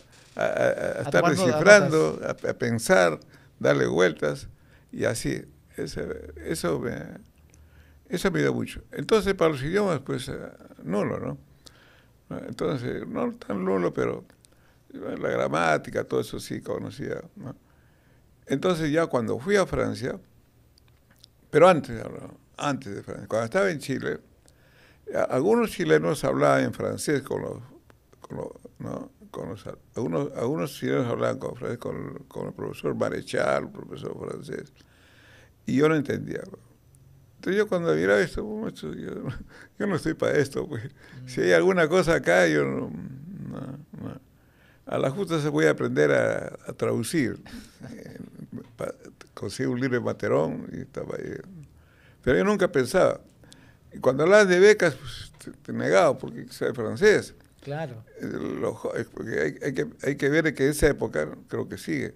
[1.01, 3.19] estar descifrando, a, pensar,
[3.59, 4.47] darle vueltas
[4.91, 5.43] y así.
[5.77, 6.01] Eso,
[6.45, 6.95] eso, me,
[8.07, 8.81] eso me dio mucho.
[8.91, 10.39] Entonces, para los idiomas, pues, eh,
[10.83, 11.37] nulo, ¿no?
[12.47, 14.25] Entonces, no tan nulo, pero
[14.91, 17.55] la gramática, todo eso sí conocía, ¿no?
[18.47, 20.19] Entonces, ya cuando fui a Francia,
[21.49, 22.01] pero antes,
[22.57, 24.19] antes de Francia, cuando estaba en Chile,
[25.29, 27.59] algunos chilenos hablaban en francés con los,
[28.21, 28.47] con los,
[28.79, 29.11] ¿no?
[29.35, 34.71] Con los algunos, algunos chilenos hablaban con, con, con el profesor Marechal, profesor francés.
[35.65, 36.41] Y yo no entendía.
[37.35, 38.41] Entonces yo cuando miraba esto,
[39.77, 40.65] yo, no estoy para esto.
[40.69, 40.83] Pues.
[41.25, 42.91] Si hay alguna cosa acá, yo no,
[44.85, 47.37] A la justa se voy a aprender a, traducir.
[47.91, 48.17] Eh,
[49.33, 51.35] conseguí un libro de Materón y estaba ahí.
[52.23, 53.19] Pero yo nunca pensaba.
[53.91, 57.35] Y cuando hablabas de becas, pues te, negaba porque sabe francés.
[57.65, 58.05] Claro.
[58.93, 62.13] Hay, que, que ver que esa época, creo que sigue,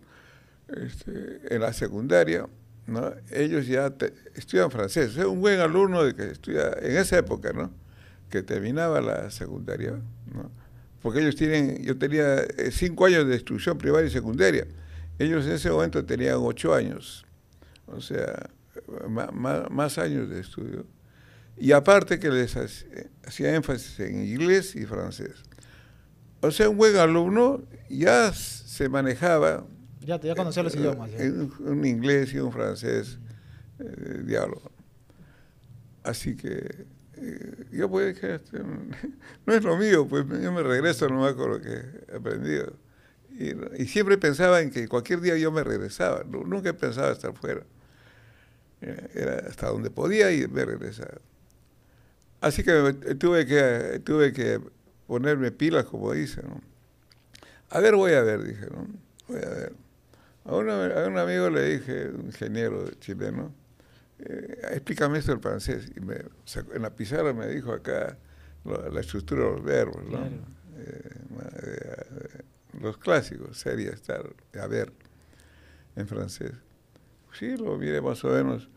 [0.68, 2.48] este, en la secundaria,
[2.86, 3.12] ¿no?
[3.32, 3.92] ellos ya
[4.36, 5.18] estudian francés.
[5.18, 7.72] Es un buen alumno de que estudia en esa época, ¿no?
[8.30, 9.94] que terminaba la secundaria,
[10.32, 10.52] ¿no?
[11.02, 14.68] porque ellos tienen, yo tenía eh, cinco años de instrucción primaria y secundaria,
[15.18, 17.26] ellos en ese momento tenían ocho años,
[17.88, 18.52] o sea,
[19.08, 20.86] más años de estudio.
[21.60, 22.56] Y aparte que les
[23.26, 25.44] hacía énfasis en inglés y francés.
[26.42, 29.66] O sea, un buen alumno ya se manejaba
[30.02, 31.12] ya, ya conocía los idiomas.
[31.60, 33.20] Un, inglés y un francés,
[33.80, 34.72] eh, diálogo.
[36.04, 36.86] Así que
[37.18, 38.60] eh, yo pues este,
[39.46, 42.74] no es lo mío, pues yo me regreso nomás con lo que he aprendido.
[43.78, 47.62] Y, siempre pensaba en que cualquier día yo me regresaba, nunca pensaba estar fuera.
[48.82, 51.20] Era hasta donde podía y me regresaba.
[52.42, 54.62] Así que tuve que, tuve que
[55.08, 56.46] ponerme pilas, como dicen.
[57.70, 58.88] A ver, voy a ver, dije, ¿no?
[59.28, 59.74] Voy a ver.
[60.46, 63.54] A, un amigo le dije, un ingeniero chileno,
[64.20, 65.92] eh, explícame esto del francés.
[65.96, 68.18] Y me en la pizarra me dijo acá
[68.64, 70.26] la, estructura de los verbos, ¿no?
[70.26, 71.12] Eh,
[71.62, 72.44] eh,
[72.82, 74.24] los clásicos, sería estar,
[74.60, 74.92] a ver,
[75.96, 76.54] en francés.
[77.34, 78.70] Sí, lo miré más o menos.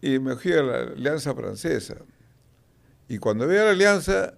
[0.00, 1.96] Y me fui a la Alianza Francesa.
[3.08, 4.34] Y cuando a la Alianza,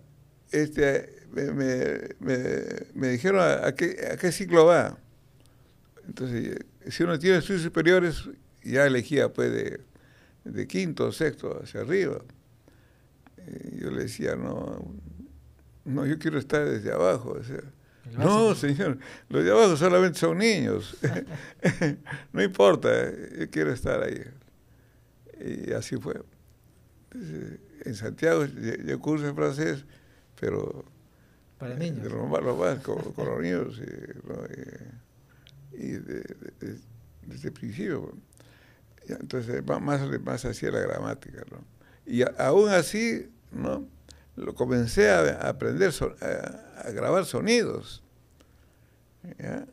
[0.50, 4.98] este, me, dijeron a, qué, a qué ciclo va.
[6.06, 8.28] Entonces, si uno tiene estudios superiores,
[8.62, 9.80] ya elegía pues de,
[10.44, 12.22] de quinto, sexto hacia arriba.
[13.72, 14.84] Y yo le decía, no,
[15.84, 17.36] no, yo quiero estar desde abajo.
[17.40, 17.62] o sea,
[18.16, 20.96] no, señor, los de abajo solamente son niños.
[22.32, 22.88] no importa,
[23.38, 24.22] yo quiero estar ahí.
[25.40, 26.20] Y así fue.
[27.10, 29.84] Entonces, En Santiago yo, yo cursé francés,
[30.40, 30.84] pero
[31.58, 32.02] Para eh, niños.
[32.04, 33.80] de lo más, lo más, con, con los niños.
[33.82, 34.34] eh, ¿no?
[35.78, 36.78] Y, y de- de- de-
[37.26, 38.12] desde el principio.
[39.06, 39.80] Ya, entonces, más,
[40.22, 41.42] más hacía la gramática.
[41.50, 41.64] ¿no?
[42.06, 43.86] Y a- aún así, ¿no?
[44.36, 48.02] lo comencé a, a aprender, so- a, a grabar sonidos.
[49.38, 49.66] ¿ya?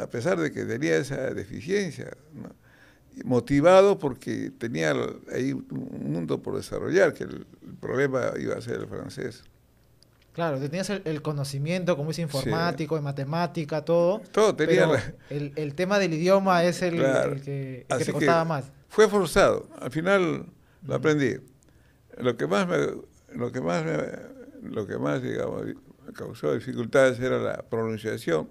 [0.00, 2.10] A pesar de que tenía esa deficiencia.
[2.34, 2.50] ¿no?
[3.24, 4.94] Motivado porque tenía
[5.32, 9.44] ahí un mundo por desarrollar, que el, el problema iba a ser el francés.
[10.32, 14.20] Claro, tenías el, el conocimiento, como es informático, de matemática, todo.
[14.30, 17.32] Todo tenía pero la- el, el tema del idioma es el, Claro.
[17.32, 18.70] el que, que te que costaba más.
[18.88, 19.68] Fue forzado.
[19.80, 20.46] Al final
[20.86, 21.36] lo aprendí.
[22.18, 22.76] Lo que más me,
[23.34, 25.62] lo que más me- lo que más digamos
[26.14, 28.48] causó dificultades era la pronunciación.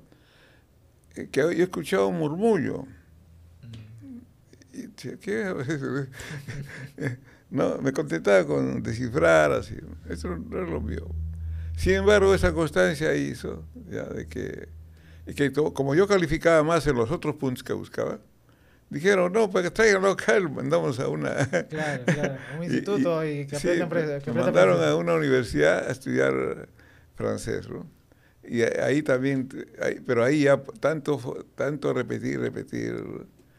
[1.15, 2.85] Eh, Que yo escuchaba un murmullo.
[4.77, 5.53] Y ¿qué?
[7.49, 9.75] no, me contentaba con descifrar así.
[10.09, 11.07] Eso no es lo mío.
[11.75, 14.69] Sin embargo, esa constancia hizo ya de que,
[15.25, 18.19] y que como yo calificaba más en los otros puntos que buscaba,
[18.89, 21.35] dijeron, no, que tráiganlo acá, lo mandamos a una...
[21.69, 22.37] Claro, claro.
[22.57, 25.91] Un instituto y, que sí, aprendan fre- que me aprendan mandaron a una universidad a
[25.91, 26.69] estudiar
[27.15, 27.85] francés, ¿no?
[28.43, 29.49] Y ahí también,
[29.81, 32.95] ahí- pero ahí ya tanto, tanto repetir, repetir,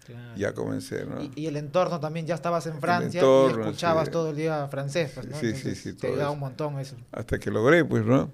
[0.09, 0.37] Claro.
[0.39, 1.23] ya comencé, ¿no?
[1.23, 4.11] Y, y el entorno también, ya estabas en Francia entorno, y escuchabas sí.
[4.13, 5.35] todo el día francés, pues, ¿no?
[5.37, 6.33] Sí, sí, Entonces, sí, Te eso.
[6.33, 6.97] un montón eso.
[7.13, 8.33] Hasta que logré, pues, ¿no?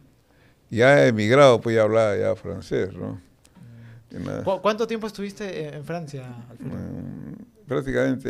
[0.70, 3.20] Ya emigrado, pues ya hablaba ya francés, ¿no?
[4.12, 4.44] Nada.
[4.44, 6.28] ¿Cu- ¿Cuánto tiempo estuviste en- en Francia?
[6.60, 8.28] Mm, prácticamente,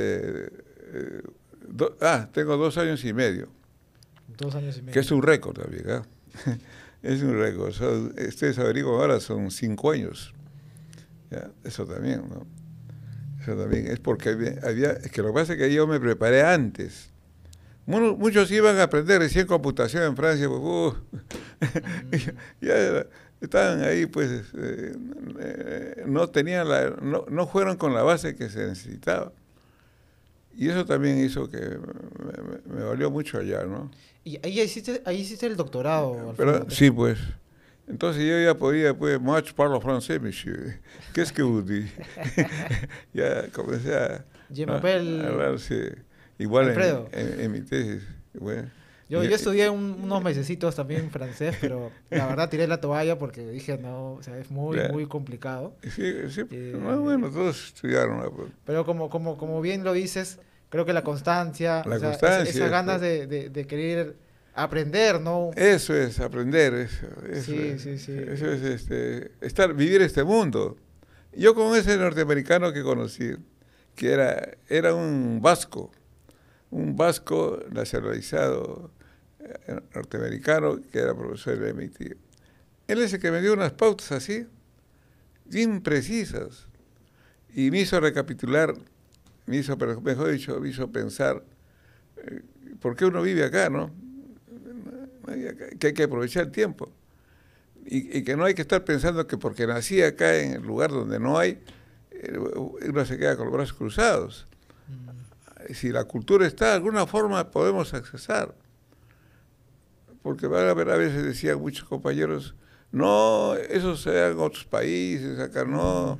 [0.94, 1.22] eh,
[1.68, 3.48] do- ah, tengo dos años y medio.
[4.38, 4.94] Dos años y medio.
[4.94, 5.58] Que es un récord
[5.90, 6.02] ¿ah?
[7.02, 7.74] es un récord.
[8.26, 10.32] Ustedes averiguan ahora, son cinco años.
[11.30, 12.46] Ya, Eso también, ¿no?
[13.44, 16.00] Eso también es porque había, había- es que lo que pasa es que yo me
[16.00, 17.10] preparé antes.
[17.86, 20.94] Mu- Muchos iban a aprender recién computación en Francia, pues, uh,
[22.62, 23.06] ya era-
[23.42, 24.92] estaban ahí, pues, eh,
[25.40, 29.32] eh, no tenían la, no, no fueron con la base que se necesitaba.
[30.56, 33.90] Y eso también hizo que me, me- me valió mucho allá, ¿no?
[34.24, 36.70] Y ahí hiciste, ahí hiciste el doctorado, Pero, Alfredo.
[36.70, 37.18] sí, pues.
[37.86, 40.80] Entonces yo ya podía, pues, much parlo francés, monsieur.
[41.12, 41.90] Qu'est-ce que vous dites?
[43.12, 45.80] ya comencé a, Je m'appelle a hablar, sí.
[46.38, 48.02] Igual en, en- en mi tesis.
[48.34, 48.68] Bueno,
[49.08, 53.18] Yo, y- yo estudié un- unos mesecitos también francés, pero la verdad tiré la toalla
[53.18, 55.76] porque dije, no, o sea, es muy, muy complicado.
[55.82, 58.18] Sí, sí, Eh, no, bueno, todos estudiaron.
[58.18, 58.32] ¿no?
[58.64, 60.38] Pero como, como, como bien lo dices,
[60.70, 63.10] creo que la constancia, La o sea, constancia, esa- esas ganas pues.
[63.10, 64.16] de, de- de querer
[64.54, 65.50] aprender, ¿no?
[65.56, 68.12] Eso es aprender, eso, eso Sí, es, sí, sí.
[68.12, 70.76] Eso es este, estar, vivir este mundo.
[71.32, 73.32] Yo con ese norteamericano que conocí,
[73.96, 75.90] que era, era un vasco,
[76.70, 78.92] un vasco nacionalizado
[79.40, 82.16] eh, norteamericano que era profesor de MIT.
[82.86, 84.46] Él es el que me dio unas pautas así,
[85.46, 86.68] bien precisas,
[87.52, 88.74] y me hizo recapitular,
[89.46, 91.42] me hizo, mejor dicho, me hizo pensar,
[92.18, 92.42] eh,
[92.80, 94.03] ¿por qué uno vive acá, no?
[95.78, 96.90] Que hay que aprovechar el tiempo.
[97.86, 100.90] Y, y que no hay que estar pensando que porque nací acá en el lugar
[100.90, 101.60] donde no hay,
[102.82, 104.46] uno se queda con los brazos cruzados.
[104.88, 108.54] Mm, Si la cultura está, de alguna forma podemos accesar.
[110.22, 112.54] Porque van a ver, a veces decían muchos compañeros,
[112.92, 116.18] no, eso se da en otros países, acá no,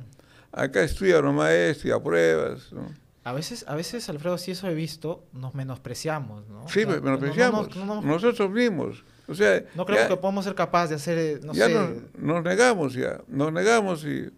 [0.51, 2.71] acá estudia nomás esto y apruebas.
[2.71, 2.87] ¿no?
[3.25, 6.67] A veces, a veces, Alfredo, si eso he visto, nos menospreciamos, ¿no?
[6.69, 9.03] Sí, O sea, menospreciamos, No, no, no, no, nosotros mismos.
[9.27, 11.73] O sea, no creo ya- que podamos ser capaces de hacer, eh, no ya sé,
[11.73, 14.29] nos, nos negamos ya, nos negamos y,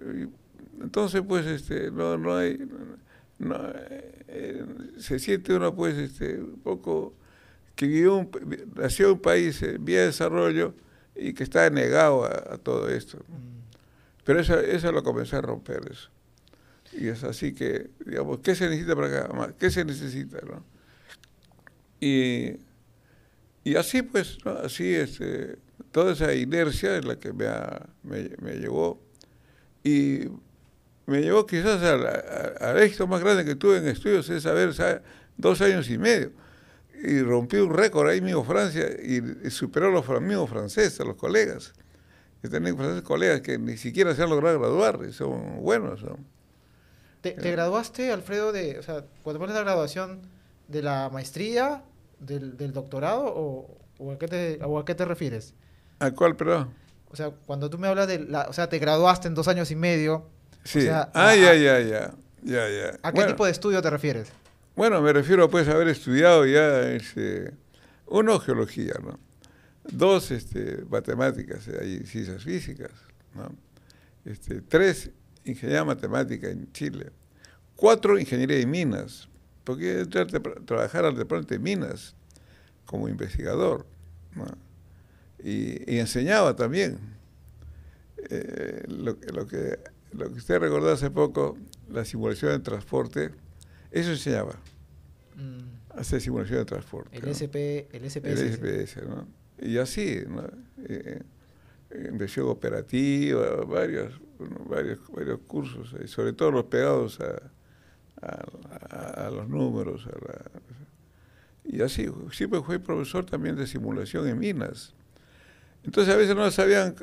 [0.00, 0.28] y
[0.82, 2.58] entonces pues este no no hay
[3.38, 3.54] no,
[3.90, 4.64] eh, eh,
[4.98, 7.12] se siente uno pues este un poco
[7.74, 8.30] que vivió un,
[8.74, 10.72] nació un país en vía de desarrollo
[11.14, 13.18] y que está negado a, a todo esto.
[13.18, 16.08] mm, Pero eso, eso lo comencé a romper eso.
[16.92, 19.54] Y es así que, digamos, ¿qué se necesita para acá?
[19.58, 20.38] ¿Qué se necesita?
[20.46, 20.64] ¿no?
[22.00, 22.56] Y,
[23.64, 24.52] y así pues, ¿no?
[24.52, 25.56] así este,
[25.90, 29.02] toda esa inercia es la que me, ha- me, me llevó.
[29.82, 30.28] Y
[31.06, 32.06] me llevó quizás al,
[32.60, 35.02] al éxito más grande que tuve en estudios, es haber sa-
[35.36, 36.32] dos años y medio.
[37.02, 41.04] Y rompí un récord ahí mismo Francia y, y superó a los mismos franceses, a
[41.04, 41.74] los colegas.
[42.42, 46.02] Que tenía franceses colegas que ni siquiera se han logrado graduar y son buenos.
[46.02, 46.18] ¿no?
[47.34, 50.22] ¿Te, te graduaste, Alfredo, de, o sea, cuando pones la graduación
[50.68, 51.82] de la maestría,
[52.20, 55.54] del, del doctorado, o, o a qué te, o a qué te refieres?
[55.98, 56.70] ¿A cuál, perdón?
[57.10, 59.70] O sea, cuando tú me hablas de la, o sea, te graduaste en dos años
[59.70, 60.28] y medio,
[60.64, 60.82] Sí.
[60.82, 62.14] sea, ah, ya, ya, ya.
[62.42, 62.88] Ya, ya.
[63.02, 64.28] ¿a qué Bueno, tipo de estudio te refieres?
[64.76, 67.52] Bueno, me refiero pues a haber estudiado ya, este,
[68.06, 69.18] uno, geología, ¿no?
[69.84, 72.90] Dos, este, matemáticas, eh, hay ciencias físicas,
[73.34, 73.48] ¿no?
[74.24, 75.10] Este, tres,
[75.46, 77.10] ingeniería matemática en Chile.
[77.74, 79.28] Cuatro, ingeniería de minas,
[79.64, 82.14] porque a tra- trabajar al departamento de minas
[82.84, 83.86] como investigador,
[84.34, 84.46] ¿no?
[85.42, 86.98] y, y enseñaba también.
[88.30, 89.78] Eh, lo, que- lo que,
[90.12, 91.56] lo que usted recordó hace poco,
[91.90, 93.30] la simulación de transporte,
[93.90, 94.56] eso enseñaba,
[95.36, 97.14] Mm, hacer simulación de transporte.
[97.14, 97.28] el ¿no?
[97.36, 98.56] SP, el El SPS.
[98.56, 99.28] SPS, ¿no?
[99.60, 100.44] Y así, ¿no?
[100.88, 101.20] Eh,
[101.90, 107.40] eh, inversión operativa, varios, bueno, varios, varios cursos, eh, sobre todo los pegados a,
[109.26, 110.06] a- los números.
[110.06, 110.50] A la-
[111.64, 114.94] y así, siempre fui profesor también de simulación en minas.
[115.84, 116.94] Entonces a veces no sabían,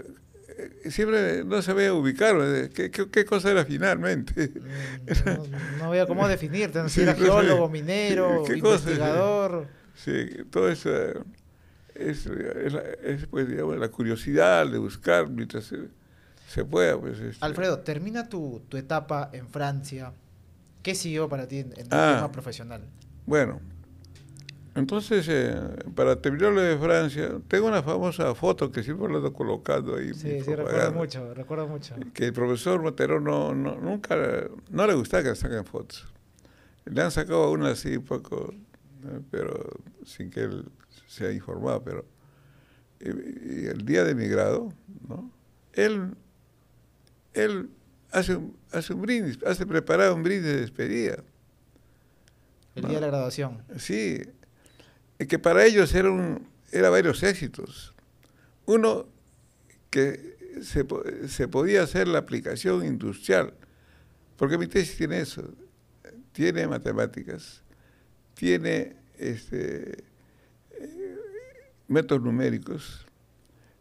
[0.58, 4.54] eh, siempre no sabía ubicar eh, qué, qué- qué cosa era finalmente.
[4.60, 8.90] Mm, no, no había cómo definirte, no sé si Sí, era geólogo, minero, ¿Qué cosa?
[8.92, 9.70] investigador.
[9.96, 10.90] Sí, todo eso
[11.96, 15.74] es, es, es, pues, digamos, la curiosidad de buscar mientras
[16.54, 17.00] se, pueda.
[17.00, 17.46] Pues, este.
[17.46, 20.14] Alfredo, termina tu, tu etapa en Francia.
[20.82, 22.14] ¿Qué siguió para ti en, en el Ah.
[22.18, 22.82] tema profesional?
[23.26, 23.62] Bueno,
[24.76, 25.56] entonces, eh,
[25.96, 30.14] para terminar lo de Francia, tengo una famosa foto que siempre lo ando colocando ahí.
[30.16, 31.96] Sí, sí, recuerdo mucho, recuerdo mucho.
[32.14, 34.18] Que el profesor Matero no, no, nunca,
[34.72, 36.08] no le gustaba que le saquen fotos.
[36.86, 38.54] Le han sacado una así poco,
[39.30, 39.70] pero
[40.06, 40.66] sin que él
[41.08, 42.06] se haya informado, pero
[43.00, 44.74] y, y el día de mi grado,
[45.08, 45.30] ¿no?
[45.74, 46.16] Él,
[47.34, 47.70] él
[48.12, 51.24] hace un, hace un brindis, hace preparar un brindis de despedida.
[52.76, 52.90] El no.
[52.90, 53.64] día de la graduación.
[53.78, 54.22] Sí,
[55.28, 57.94] que para ellos era, un, era varios éxitos.
[58.66, 59.08] Uno,
[59.90, 60.86] que se,
[61.28, 63.54] se podía hacer la aplicación industrial,
[64.38, 65.54] porque mi tesis tiene eso,
[66.32, 67.64] tiene matemáticas,
[68.34, 70.04] tiene este,
[70.72, 71.18] eh,
[71.88, 73.06] métodos numéricos,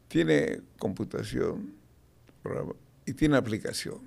[0.08, 1.74] tiene computación
[2.42, 2.74] programa,
[3.06, 3.98] y tiene aplicación.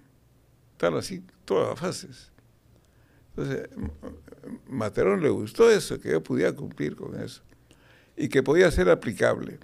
[0.73, 2.31] Están así todas las fases.
[3.36, 3.67] Entonces,
[4.69, 7.41] Materón le gustó eso, que yo pudiera cumplir con eso
[8.15, 9.60] y que podía ser aplicable.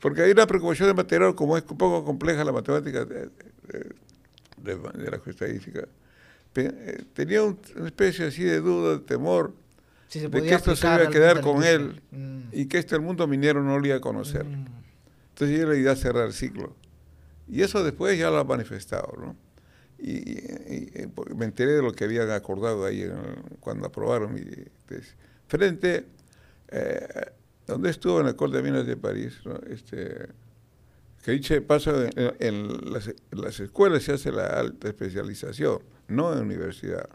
[0.00, 3.94] Porque hay una preocupación de Materón, como es un poco compleja la matemática de, de-
[4.58, 5.86] de- de la estadística,
[6.56, 9.52] eh, tenía un- una especie así de duda, de temor,
[10.08, 12.60] Si de podía que esto se iba a quedar con él industria.
[12.62, 14.44] y que este el mundo minero no lo iba a conocer.
[14.44, 14.66] Mm, mm.
[15.30, 16.74] Entonces yo le iba a cerrar el ciclo.
[17.48, 19.36] Y eso después ya lo ha manifestado, ¿no?
[19.98, 23.14] Y, porque me enteré de lo que habían acordado ahí el-
[23.60, 24.42] cuando aprobaron mi
[24.86, 25.14] tesis.
[25.48, 26.06] Frente,
[26.68, 27.32] eh,
[27.66, 30.28] donde estuvo en la École de Minas de París, este,
[31.24, 35.78] que dicho de paso, en, las, escuelas se hace la alta especialización,
[36.08, 37.08] no en universidad.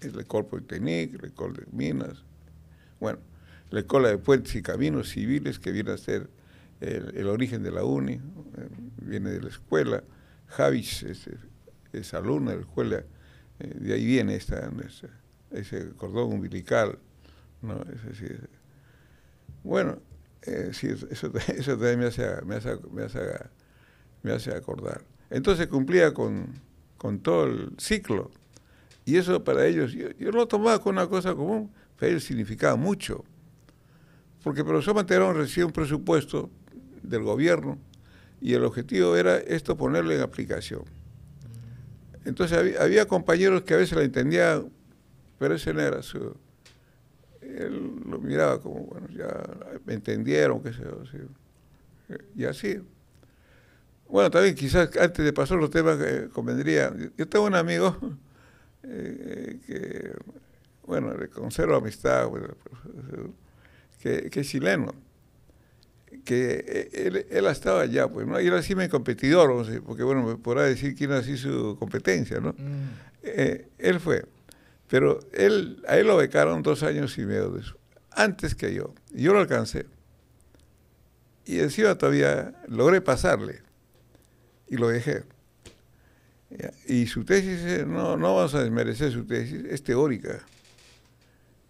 [0.00, 2.22] Es la École Polytechnique, la École de Minas.
[3.00, 3.18] Bueno,
[3.70, 6.28] la Escuela de Puentes y Caminos Civiles, que viene a ser
[6.82, 8.20] el, origen de la UNI, eh,
[9.02, 10.02] viene de la escuela.
[10.48, 11.28] Javis es,
[11.92, 13.04] es alumno de la escuela,
[13.60, 14.70] eh, de ahí viene esta,
[15.50, 16.98] ese, cordón umbilical.
[17.62, 17.80] ¿no?
[17.82, 18.48] Es decir,
[19.62, 19.98] bueno,
[20.42, 23.20] eh, eso, eso también me hace, me, hace, me, hace,
[24.22, 25.02] me hace acordar.
[25.30, 26.46] Entonces cumplía con,
[26.98, 28.30] con todo el ciclo.
[29.04, 33.24] Y eso para ellos, yo, yo lo tomaba con una cosa común, ellos significaba mucho.
[34.42, 36.50] Porque el profesor Manterón recibe un presupuesto
[37.02, 37.78] del gobierno
[38.40, 40.82] y el objetivo era esto ponerlo en aplicación.
[42.24, 44.70] Entonces había, compañeros que a veces la entendían,
[45.38, 46.36] pero ese no era su...
[47.40, 49.28] Él lo miraba como, bueno, ya
[49.84, 52.16] me entendieron, qué sé yo, sí.
[52.36, 52.80] y así.
[54.08, 57.96] Bueno, también quizás antes de pasar los temas, eh, convendría, yo tengo un amigo
[58.84, 60.12] eh, que,
[60.86, 62.48] bueno, le conservo amistad, bueno,
[64.00, 64.94] que, que es chileno,
[66.24, 68.40] que él, él ha estado allá, pues, ¿no?
[68.40, 72.50] Y él así me competidor, porque, bueno, me podrá decir quién así su competencia, ¿no?
[72.50, 72.90] Mm.
[73.22, 74.24] Eh, él fue,
[74.88, 77.76] pero él, a él lo becaron dos años y medio de eso,
[78.10, 79.86] antes que yo, y yo lo alcancé.
[81.44, 83.62] Y encima todavía logré pasarle,
[84.68, 85.24] y lo dejé.
[86.86, 90.40] Y su tesis, eh, no, no vamos a desmerecer su tesis, es teórica.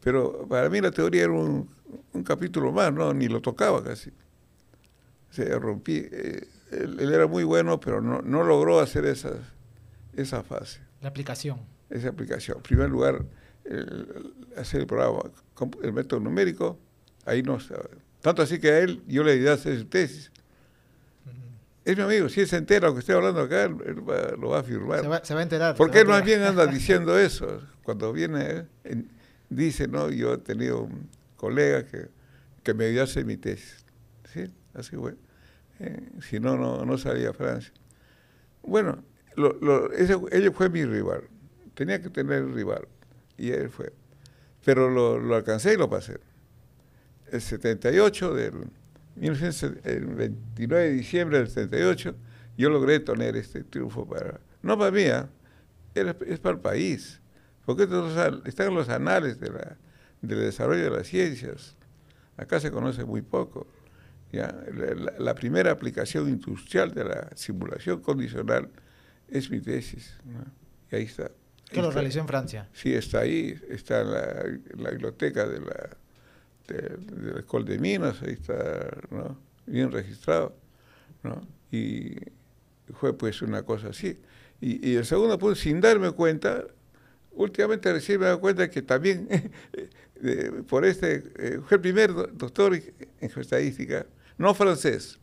[0.03, 1.68] Pero para mí la teoría era un,
[2.12, 3.14] un capítulo más, ¿no?
[3.14, 4.11] Ni lo tocaba casi.
[5.32, 6.06] Se rompí.
[6.10, 9.34] eh, él, él era muy bueno, pero no, no logró hacer esas,
[10.14, 11.58] esa fase, La aplicación.
[11.90, 12.58] esa aplicación.
[12.58, 13.24] En primer lugar,
[13.64, 15.20] el- hacer el programa,
[15.82, 16.78] el método numérico,
[17.26, 17.84] ahí no estaba.
[18.20, 20.30] Tanto así que a él yo le ayudé a hacer su tesis.
[21.84, 24.36] Es mi amigo, si él se entera lo que estoy hablando acá, él, él va-
[24.38, 25.00] lo va a afirmar.
[25.00, 25.74] Se va, se va a enterar.
[25.76, 27.60] Porque él más bien anda diciendo eso.
[27.82, 29.08] Cuando viene, en-
[29.50, 32.06] dice, no, yo he tenido un colega que,
[32.62, 33.84] que me ayudó a hacer mi tesis.
[34.32, 34.44] ¿Sí?
[34.74, 35.14] Así fue.
[35.80, 37.72] Eh, si no, no, no salía Francia.
[38.62, 39.02] Bueno,
[39.36, 40.18] lo, lo- ese,
[40.52, 41.22] fue mi rival.
[41.74, 42.86] Tenía que tener rival.
[43.36, 43.92] Y él fue.
[44.64, 46.18] Pero lo, lo alcancé y lo pasé.
[47.30, 48.52] El 78 del
[49.16, 52.14] 1900 el 29 de diciembre del 78,
[52.56, 55.02] yo logré tener este triunfo para, no para mí.
[55.94, 57.20] Era- es para el país,
[57.64, 57.86] porque
[58.46, 59.76] están los anales de la,
[60.20, 61.76] del desarrollo de las ciencias.
[62.36, 63.66] Acá se conoce muy poco.
[64.32, 64.54] ¿Ya?
[65.18, 68.68] La, primera aplicación industrial de la simulación condicional
[69.28, 70.14] es mi tesis.
[70.24, 70.44] ¿no?
[70.90, 71.30] Y ahí está.
[71.70, 72.68] Ahí lo realizó en Francia.
[72.72, 75.96] Sí, está ahí, está en la, en la biblioteca de la,
[76.68, 79.38] de, de la Escuela de Minas, ahí está, ¿no?
[79.66, 80.54] Bien registrado,
[81.22, 81.40] ¿no?
[81.70, 82.16] Y
[82.94, 84.18] fue pues una cosa así.
[84.60, 86.64] Y, y el segundo punto, sin darme cuenta,
[87.32, 89.26] últimamente recién me he dado cuenta que también
[90.22, 94.04] eh, por este, eh, fue el primer do- doctor en geoestadística,
[94.43, 95.18] no francés,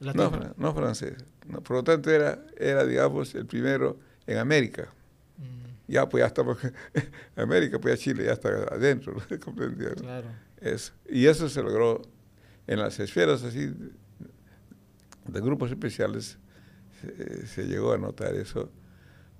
[0.00, 0.30] no, Latino.
[0.30, 1.14] fra- no francés,
[1.46, 4.88] no, por lo tanto era, era, digamos, el primero en América
[5.38, 6.72] Mm, ya pues ya estamos en
[7.36, 9.20] América, pues ya Chile ya está adentro, ¿no?
[9.96, 10.26] claro.
[10.60, 10.92] Eso.
[11.08, 12.02] Y eso se logró
[12.66, 13.66] en las esferas así
[15.26, 16.38] de grupos especiales,
[17.00, 18.70] se, se llegó a notar eso.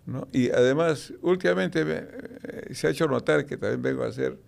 [0.07, 0.29] ¿no?
[0.33, 4.39] Y además, últimamente me- eh, se ha hecho notar que también vengo a ser,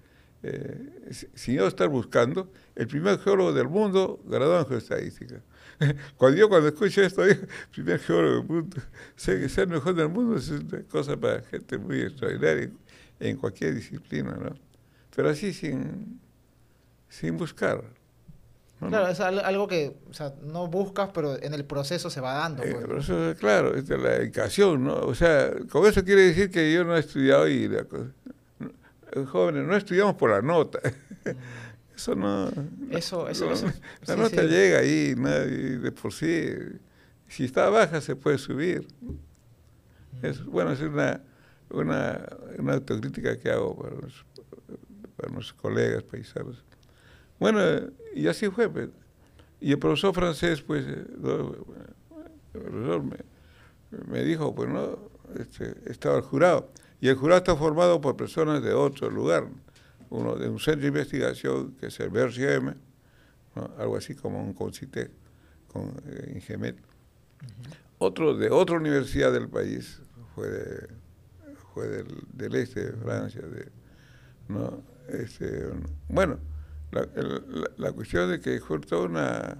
[0.42, 5.42] eh, si- sin yo estar buscando, el primer geólogo del mundo graduado en geoestadística.
[6.16, 7.40] Cuando yo cuando escucho esto, digo,
[7.72, 8.76] primer geólogo del mundo,
[9.16, 12.78] sé que ser el mejor del mundo es una cosa para gente muy extraordinaria en,
[13.20, 14.54] en cualquier disciplina, ¿no?
[15.14, 16.20] Pero así sin,
[17.08, 17.82] sin buscar.
[18.80, 18.88] ¿no?
[18.88, 22.32] Claro, es al- algo que o sea, no buscas, pero en el proceso se va
[22.34, 22.62] dando.
[22.62, 22.84] Eh, pues.
[22.86, 24.94] pero eso, claro, es de la dedicación, ¿no?
[24.94, 28.10] O sea, con eso quiere decir que yo no he estudiado y la cosa-
[29.30, 30.80] jóvenes, no estudiamos por la nota.
[31.94, 32.50] Eso no.
[32.90, 33.66] Eso, eso, no, eso.
[34.06, 34.48] La sí, nota sí.
[34.48, 35.28] llega ahí, ¿no?
[35.44, 36.46] Y de por sí.
[37.28, 38.88] Si está baja, se puede subir.
[40.22, 41.20] Es, bueno, es una,
[41.68, 42.26] una,
[42.58, 44.24] una autocrítica que hago para los,
[45.14, 46.64] para los colegas paisanos.
[47.38, 47.60] Bueno,
[48.14, 48.70] y así fue.
[48.70, 48.88] pues.
[49.60, 51.04] Y el profesor francés, pues, eh,
[52.54, 53.16] el profesor me,
[54.08, 54.98] me dijo, pues, no,
[55.38, 56.72] este, estaba el jurado.
[57.00, 59.48] Y el jurado está formado por personas de otro lugar.
[60.10, 62.74] Uno de un centro de investigación, que es el BRCM,
[63.54, 63.70] ¿no?
[63.78, 65.10] algo así como un CONCITEC,
[65.68, 66.76] con eh, Ingemet.
[67.98, 70.00] Otro de otra universidad del país,
[70.34, 70.88] fue, de-
[71.74, 73.42] fue del, del este de Francia.
[73.42, 73.68] De,
[74.48, 74.82] ¿no?
[75.08, 75.68] este,
[76.08, 76.38] bueno,
[76.90, 79.58] la, el- la- la cuestión de que fue toda una,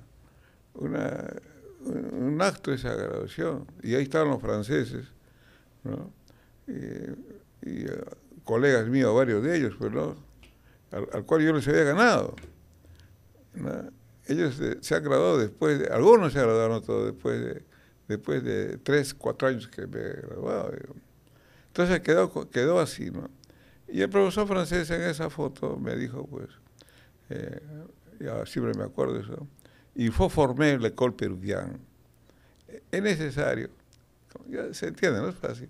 [0.75, 1.27] una,
[1.85, 5.07] un un acto esa graduación, y ahí estaban los franceses,
[5.85, 6.13] ¿no?
[6.71, 8.05] Y, y, eh,
[8.45, 10.17] colegas míos, varios de ellos, pues, ¿no?
[10.91, 12.35] al, al cual yo les había ganado.
[13.55, 13.91] ¿no?
[14.27, 17.63] Ellos eh, se han graduado después, de, algunos se no todos, después de,
[18.09, 20.73] después de tres, cuatro años que me he graduado.
[21.67, 23.29] Entonces quedó, quedó así, ¿no?
[23.89, 26.49] Y el profesor francés en esa foto me dijo, pues,
[27.31, 27.61] eh,
[28.21, 29.49] ya siempre me acuerdo de eso,
[29.97, 31.81] il faut former l'école péruvienne.
[32.93, 33.71] Es necesario,
[34.49, 35.69] ya se entiende, no es fácil,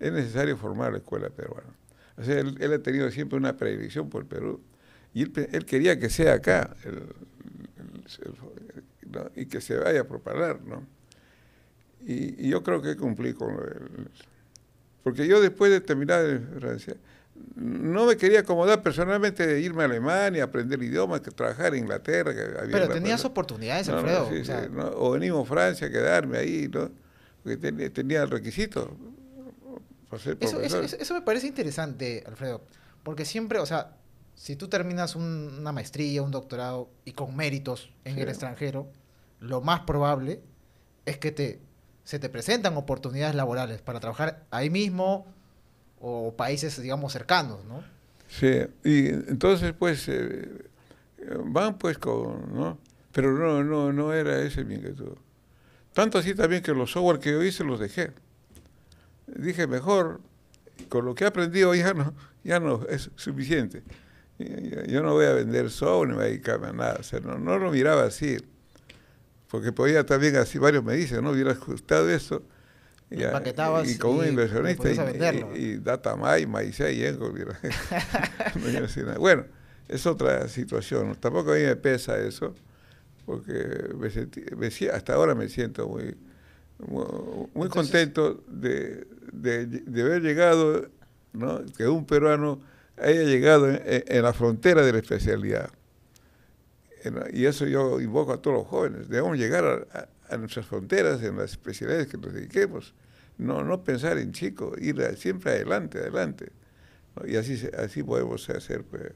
[0.00, 1.68] es necesario formar la escuela peruana.
[2.16, 4.60] O sea, él, él ha tenido siempre una predilección por el Perú
[5.14, 9.30] y él, él quería que sea acá el- el- el- ¿no?
[9.36, 10.84] y que se vaya a propagar, ¿no?
[12.06, 14.08] Y, y yo creo que cumplí con del-
[15.02, 16.94] Porque yo después de terminar en Francia,
[17.54, 22.34] no me quería acomodar personalmente de irme a Alemania, aprender idiomas, que trabajar en Inglaterra.
[22.34, 24.28] Que había Pero tenías oportunidades, no, no, Alfredo.
[24.30, 24.88] sí, o sea, sí, ¿no?
[24.96, 26.90] O venimos a Francia, quedarme ahí, ¿no?
[27.42, 27.56] Porque
[27.90, 28.96] tenía el requisito
[30.16, 30.84] ser Eso, eso, profesor.
[30.84, 32.62] eso- eso me parece interesante, Alfredo,
[33.02, 33.96] porque siempre, o sea,
[34.34, 38.20] si tú terminas un- una maestría, un doctorado y con méritos en Sí.
[38.20, 38.90] el extranjero,
[39.40, 40.40] lo más probable
[41.06, 41.60] es que te,
[42.04, 45.26] se te presentan oportunidades laborales para trabajar ahí mismo
[46.00, 47.82] o países, digamos, cercanos, ¿no?
[48.28, 50.48] Sí, y entonces pues eh,
[51.44, 52.78] van pues con, ¿no?
[53.12, 55.16] Pero no, no, no era ese mi inquietud.
[55.92, 58.12] Tanto así también que los software que yo hice los dejé.
[59.36, 60.20] Dije, mejor,
[60.88, 62.14] con lo que he aprendido ya no,
[62.44, 63.82] ya no es suficiente.
[64.86, 66.96] Yo no voy a vender software ni me voy a dedicarme a nada.
[67.00, 68.36] O sea, no, no lo miraba así.
[69.50, 72.42] Porque podía también, así varios me dicen, no hubiera ajustado eso,
[73.10, 74.94] y con un inversionista y,
[75.56, 77.32] y, y Datamay, Maicea y Engo,
[79.02, 79.18] nada.
[79.18, 79.46] bueno,
[79.88, 81.16] es otra situación.
[81.18, 82.54] Tampoco a mí me pesa eso,
[83.24, 86.14] porque me sentí- me hasta ahora me siento muy,
[86.78, 90.88] muy, Entonces- contento de, de- de haber llegado,
[91.32, 91.64] ¿no?
[91.76, 92.60] que un peruano
[92.96, 95.70] haya llegado en, en- la frontera de la especialidad.
[97.04, 99.08] En- Y eso yo invoco a todos los jóvenes.
[99.08, 102.94] Debemos llegar a, a- a nuestras fronteras en las especialidades que nos dediquemos.
[103.38, 106.50] No, no pensar en chico, ir a- siempre adelante, adelante.
[107.16, 107.26] ¿no?
[107.26, 109.12] Y así, así podemos hacer pues,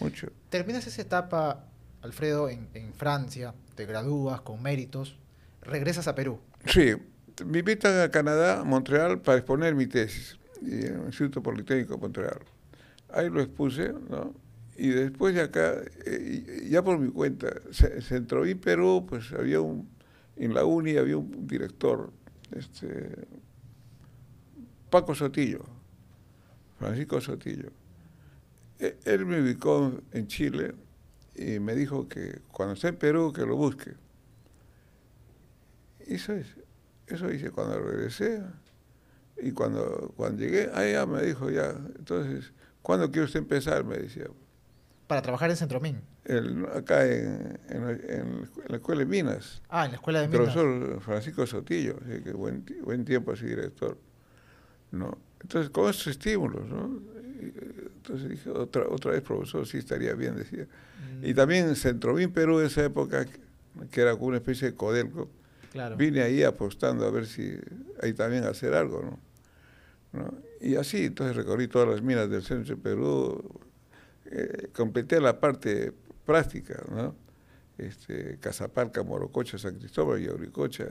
[0.00, 0.28] mucho.
[0.48, 1.64] Terminas esa etapa,
[2.02, 5.18] Alfredo, en, en Francia, te gradúas con méritos,
[5.62, 6.38] regresas a Perú.
[6.66, 6.92] Sí,
[7.46, 12.00] me invitan a Canadá, Montreal, para exponer mi tesis y en el Instituto Politécnico de
[12.00, 12.40] Montreal.
[13.10, 14.34] Ahí lo expuse, ¿no?
[14.76, 15.74] Y después de acá,
[16.06, 19.88] eh, y- ya por mi cuenta, Ce- Centroví Perú, pues había un,
[20.36, 22.12] en la uni había un director,
[22.52, 23.26] este,
[24.90, 25.64] Paco Sotillo,
[26.78, 27.70] Francisco Sotillo.
[28.78, 30.74] E- Él me ubicó en Chile
[31.34, 33.92] y me dijo que cuando esté en Perú, que lo busque.
[36.08, 36.46] Eso es.
[37.06, 38.42] Eso hice cuando regresé.
[39.40, 42.52] Y cuando, cuando llegué, ahí ya me dijo ya, entonces,
[42.82, 43.84] ¿cuándo quiere usted empezar?
[43.84, 44.24] Me decía.
[45.06, 46.00] Para trabajar en Centromín.
[46.24, 49.62] El- acá en, en la- en la escuela de Minas.
[49.68, 50.52] Ah, en la escuela de El Minas.
[50.54, 53.96] profesor Francisco Sotillo, así que buen, buen tiempo así director.
[54.90, 55.16] ¿no?
[55.40, 57.00] Entonces, con esos estímulos, ¿no?
[57.40, 60.64] Entonces dije, otra, otra vez profesor, sí estaría bien, decía.
[61.20, 63.24] Mm, Y también en Centrovín, Perú, esa época,
[63.90, 65.30] que era como una especie de Codelco,
[65.96, 67.56] Vine ahí apostando a ver si
[68.02, 70.38] ahí también hacer algo, ¿no?
[70.60, 73.60] Y así, entonces recorrí todas las minas del centro de Perú,
[74.26, 75.92] eh, completé la parte
[76.24, 77.14] práctica, ¿no?
[77.76, 80.86] Este, Casapalca, Morococha, San Cristóbal y Auricocha,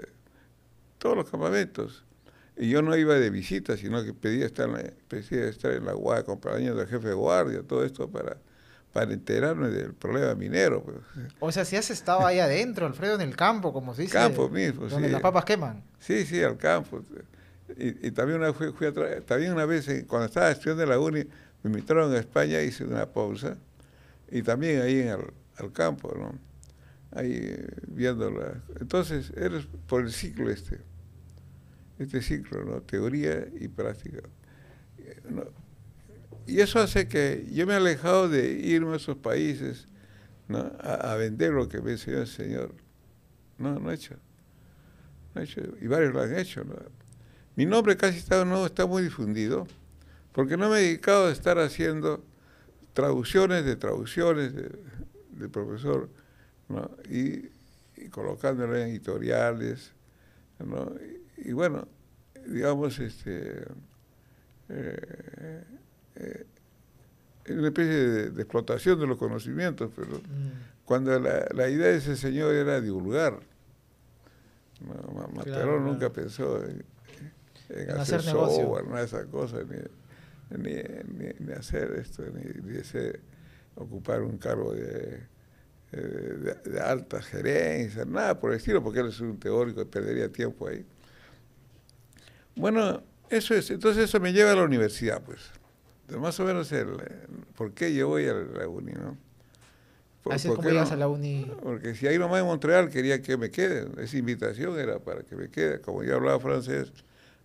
[0.97, 2.05] todos los campamentos.
[2.55, 5.85] Y yo no iba de visita, sino que pedía estar en la, pedía estar en
[5.85, 8.37] la guardia, compañía del jefe de guardia, todo esto para,
[8.97, 10.81] para enterarme del problema minero.
[10.81, 10.97] Pues.
[11.39, 14.13] O sea, si has estado ahí adentro, Alfredo, en el campo, como se dice.
[14.13, 15.11] Campo mismo, Donde sí.
[15.11, 15.83] las papas queman.
[15.99, 17.03] Sí, sí, al campo.
[17.77, 20.97] Y, y también una, fui, fui a también una vez, cuando estaba estudiando en la
[20.97, 21.25] uni,
[21.61, 23.55] me invitaron a España, hice una pausa,
[24.31, 26.33] y también ahí en el, al campo, ¿no?
[27.11, 28.63] Ahí eh, viéndola.
[28.79, 30.79] Entonces, eres por el ciclo este,
[31.99, 32.81] este ciclo, ¿no?
[32.81, 34.23] Teoría y práctica.
[34.97, 35.66] Eh, ¿no?
[36.47, 39.87] Y eso hace que yo me he alejado de irme a esos países,
[40.47, 40.71] ¿no?
[40.79, 42.73] A, vender lo que me enseñó el Señor.
[43.57, 44.15] No, no he hecho.
[45.35, 45.61] No he hecho.
[45.81, 46.63] Y varios lo han hecho.
[47.55, 49.67] Mi nombre casi está, no está muy difundido,
[50.31, 52.23] porque no me he dedicado a estar haciendo
[52.93, 56.09] traducciones de traducciones de, profesor,
[56.69, 56.89] ¿no?
[57.09, 57.49] y,
[57.97, 59.91] y colocándolo en editoriales,
[60.59, 60.93] ¿no?
[61.35, 61.87] y, y bueno,
[62.47, 63.65] digamos, este,
[64.69, 65.63] eh,
[66.19, 66.45] eh,
[67.49, 71.97] una especie de, de explotación de los conocimientos, pero Mm, cuando la, la idea de
[71.97, 73.39] ese señor era divulgar.
[74.81, 76.13] No, Ma- Materón Claro, nunca claro.
[76.13, 76.83] pensó en,
[77.69, 82.23] en En hacer, hacer software, nada de esas cosas, ni, ni, ni- ni hacer esto,
[82.23, 82.41] ni,
[83.75, 85.21] ocupar un cargo de,
[85.91, 89.85] eh, de, de alta gerencia, nada por el estilo, porque él es un teórico y
[89.85, 90.85] perdería tiempo ahí.
[92.55, 95.41] Bueno, eso es, entonces eso me lleva a la universidad, pues.
[96.19, 99.17] Más o menos el, eh, por qué yo voy a la uni, ¿no?
[100.23, 101.51] Por- Así es como llegas no- a la uni.
[101.61, 105.35] porque si ahí nomás en Montreal quería que me quede, esa invitación era para que
[105.35, 106.91] me quede, como yo hablaba francés,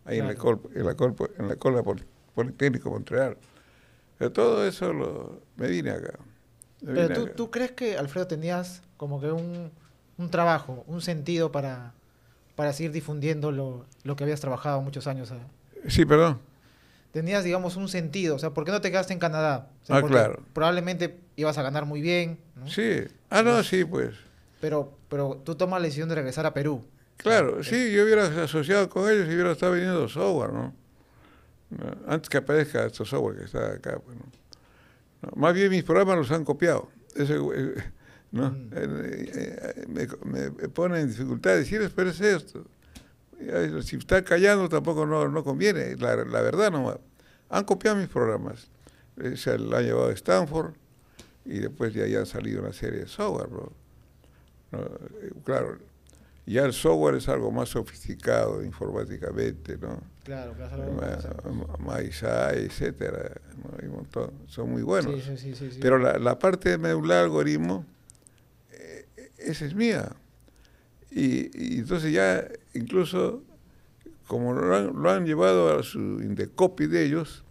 [0.04, 0.60] ahí en la Claro.
[0.62, 2.04] École- en la École- en la Poli-
[2.34, 3.36] Politécnico Montreal.
[4.18, 6.18] Pero todo eso lo, me vine acá.
[6.82, 7.34] me Pero vine tú, acá.
[7.34, 9.70] tú crees que, Alfredo, tenías como que un,
[10.18, 11.92] un trabajo, un sentido para,
[12.56, 15.30] para seguir difundiendo lo, lo que habías trabajado muchos años.
[15.32, 15.38] eh?
[15.88, 16.38] Sí, perdón.
[17.12, 18.34] Tenías, digamos, un sentido.
[18.36, 19.68] O sea, ¿por qué no te quedaste en Canadá?
[19.82, 20.42] O sea, Ah, porque claro.
[20.52, 22.66] Probablemente ibas a ganar muy bien, ¿no?
[22.68, 23.02] Sí.
[23.30, 24.14] Ah, no, sí, pues.
[24.60, 26.84] Pero, pero tú tomas la decisión de regresar a Perú.
[27.18, 30.74] Claro, sí, yo hubiera asociado con ellos y hubiera estado vendiendo software, ¿no?
[32.06, 34.24] Antes que aparezca estos software que está acá, pues, ¿no?
[35.22, 36.88] No, Más bien mis programas los han copiado.
[37.14, 37.74] Eso, eh,
[38.32, 38.50] ¿no?
[38.50, 38.70] Mm.
[38.74, 42.64] Eh, eh, me, me pone en dificultad decirles, pero es esto.
[43.46, 47.00] Ya, Si está callando tampoco no, no conviene, la, la verdad no
[47.50, 48.68] Han copiado mis programas.
[49.18, 50.74] Eh, Se lo han llevado a Stanford
[51.44, 53.72] y después ya, ya han salido una serie de software, ¿no?
[54.70, 55.78] No, eh, Claro,
[56.46, 60.00] ya el software es algo más sofisticado informáticamente, ¿no?
[60.24, 60.92] Claro, claro.
[61.78, 63.76] Maisai, etcétera, ¿no?
[63.80, 65.14] Hay un montón, son muy buenos.
[65.22, 65.78] Sí, sí, sí.
[65.80, 67.84] Pero la, la parte de medular algoritmo,
[68.72, 69.06] eh,
[69.38, 70.10] esa es mía.
[71.10, 73.42] Y, y entonces ya, incluso
[74.26, 77.44] como lo han, lo han llevado a su indecopy de ellos,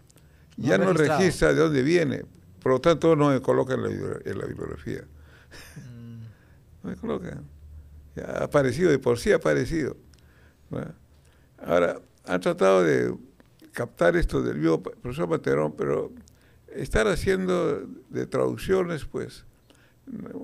[0.58, 1.20] No ya no registrado.
[1.20, 2.26] registra de dónde viene.
[2.62, 5.02] Por lo tanto, no me coloca en la, bibli- en la bibliografía.
[5.78, 6.22] Mm,
[6.84, 7.42] No me coloca.
[8.16, 9.96] Ya ha aparecido, de por sí ha aparecido.
[11.60, 13.16] Ahora, han tratado de
[13.72, 16.12] captar esto del vivo profesor Materón, pero
[16.74, 19.46] estar haciendo de traducciones, pues,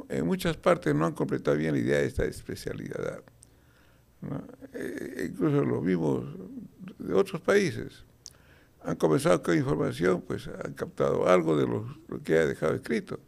[0.10, 3.22] en muchas partes no han completado bien la idea de esta especialidad.
[4.22, 4.42] ¿No?
[4.74, 6.26] Eh, incluso los mismos
[7.00, 8.04] de otros países
[8.84, 13.20] han comenzado con información, pues han captado algo de los- lo que ha dejado escrito.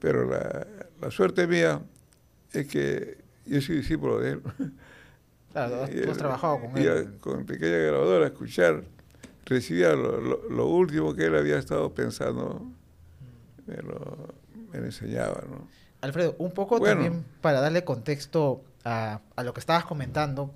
[0.00, 0.66] Pero la,
[1.00, 1.80] la suerte mía
[2.52, 4.42] es que yo soy discípulo de él.
[5.52, 7.16] Claro, tú has él- trabajado con él.
[7.20, 8.82] con pequeña grabadora, escuchar,
[9.44, 12.60] recibía lo, lo- lo último que él había estado pensando,
[13.64, 14.34] me lo,
[14.72, 15.68] me lo enseñaba, ¿no?
[16.00, 17.00] Alfredo, un poco Bueno.
[17.02, 20.54] también para darle contexto a, a lo que estabas comentando,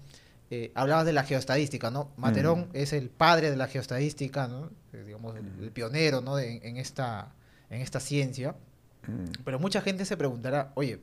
[0.51, 2.11] eh, hablabas de la geoestadística, ¿no?
[2.17, 2.71] Materón Mm.
[2.77, 4.71] es el padre de la geoestadística, ¿no?
[4.93, 6.37] Eh, digamos, el, el pionero, ¿no?
[6.37, 7.33] De- en, esta,
[7.71, 8.55] en esta ciencia.
[9.07, 9.43] Mm.
[9.45, 11.01] Pero mucha gente se preguntará, oye,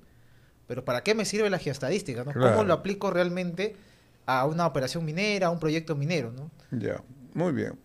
[0.68, 2.32] ¿pero para qué me sirve la geoestadística, ¿no?
[2.32, 2.52] Claro.
[2.54, 3.76] ¿Cómo lo aplico realmente
[4.26, 6.50] a una operación minera, a un proyecto minero, ¿no?
[6.72, 7.02] Ya,
[7.34, 7.78] muy bien.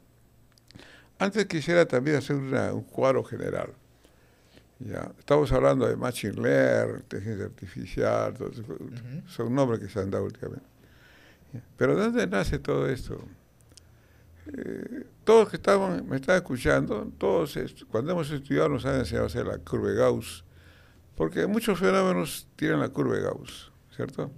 [1.18, 3.72] Antes quisiera también hacer una- un cuadro general.
[4.80, 8.62] Ya, estamos hablando de Machine Learning, inteligencia artificial, todo eso,
[9.26, 10.66] son nombres que se han dado últimamente.
[11.52, 13.22] Ya, Pero ¿de dónde nace todo esto?
[14.46, 17.58] Eh, todos que estaban, me están escuchando, todos
[17.90, 20.44] cuando hemos estudiado nos han enseñado a hacer la curva de Gauss,
[21.14, 24.32] porque muchos fenómenos tienen la curva de Gauss, ¿cierto?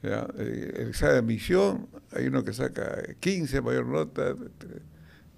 [0.00, 4.36] Ya, eh, el examen de admisión, hay uno que saca 15, mayor nota,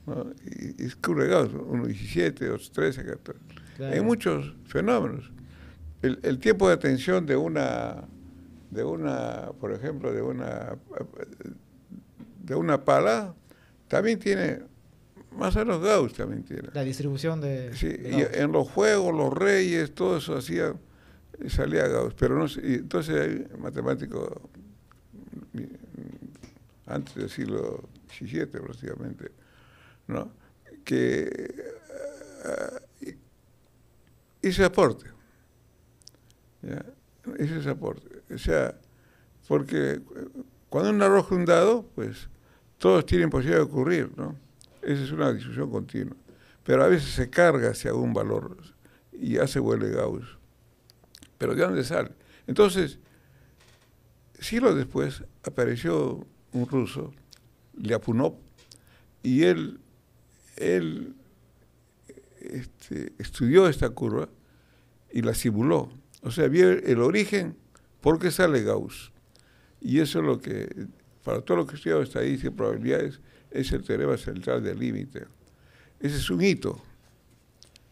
[0.04, 0.34] ¿no?
[0.44, 3.63] y, y es curva de Gauss, uno 17, otro 13, 14.
[3.80, 5.30] Hay muchos fenómenos.
[6.02, 8.04] El, el tiempo de atención de una,
[8.70, 10.76] de una, por ejemplo, de una,
[12.42, 13.34] de una pala,
[13.88, 14.60] también tiene,
[15.32, 16.68] más o menos Gauss también tiene.
[16.72, 17.74] La distribución de...
[17.74, 18.36] Sí, de y Gauss.
[18.36, 20.74] en los juegos, los reyes, todo eso hacía,
[21.48, 24.50] salía Gauss, pero no y entonces hay matemático
[26.86, 29.30] antes del siglo XVII prácticamente,
[30.06, 30.30] ¿no?
[30.84, 31.72] que
[34.48, 35.06] hizo aporte,
[36.62, 36.84] ¿ya?
[37.38, 38.78] ese aporte, o sea,
[39.48, 40.00] porque
[40.68, 42.28] cuando uno arroja un dado, pues
[42.78, 44.36] todos tienen posibilidad de ocurrir, ¿no?
[44.82, 46.16] Esa es una discusión continua
[46.64, 48.56] pero a veces se carga hacia un valor
[49.12, 50.38] y ya se vuelve Gauss.
[51.38, 52.10] Pero ¿de dónde sale?
[52.46, 52.98] Entonces,
[54.40, 57.12] siglos después apareció un ruso,
[57.76, 58.36] Lyapunov,
[59.22, 59.80] y él,
[60.56, 61.14] él
[62.50, 64.28] este, estudió esta curva
[65.12, 65.90] y la simuló.
[66.22, 67.56] O sea, vio el origen,
[68.00, 69.12] ¿por qué sale Gauss?
[69.80, 70.68] Y eso es lo que,
[71.22, 73.20] para todo lo que estudiado estadística y probabilidades,
[73.50, 75.26] es el teorema central del límite.
[76.00, 76.82] Ese es un hito,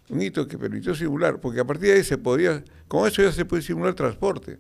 [0.09, 3.33] un hito que permitió simular, porque a partir de ahí se podía, con eso ya
[3.33, 4.59] se puede simular transporte,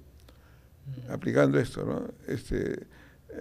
[1.08, 2.08] aplicando esto, ¿no?
[2.26, 2.86] Este,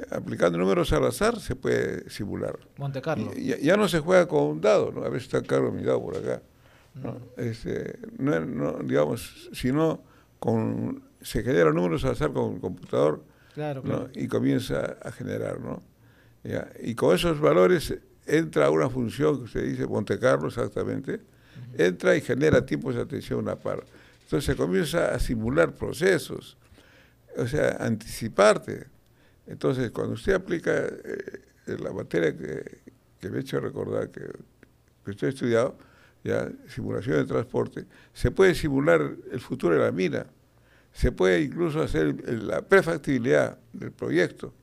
[0.10, 2.58] aplicando números al azar se puede simular.
[2.78, 3.32] Monte Carlo.
[3.36, 5.04] Y- Ya, ya no se juega con un dado, ¿no?
[5.04, 6.42] A veces está caro mi dado por acá.
[6.96, 7.18] ¿no?
[7.38, 10.04] Este, no, no, digamos, sino
[10.40, 13.24] con, se generan números al azar con un computador
[13.54, 14.10] Claro, claro.
[14.14, 15.82] y comienza a generar, ¿no?
[16.44, 17.94] Ya, Y con esos valores
[18.26, 21.22] entra una función que usted dice, Monte Carlo exactamente,
[21.78, 23.84] entra y genera tiempos de atención a una par.
[24.24, 26.58] Entonces se comienza a simular procesos,
[27.38, 28.88] o sea, anticiparte.
[29.48, 31.42] Entonces, cuando usted aplica eh,
[31.80, 32.80] la materia que,
[33.20, 34.22] que me ha hecho recordar que,
[35.04, 35.78] que usted ha estudiado,
[36.24, 40.26] ya, simulación de transporte, se puede simular el futuro de la mina,
[40.94, 44.54] se puede incluso hacer la prefactibilidad del proyecto.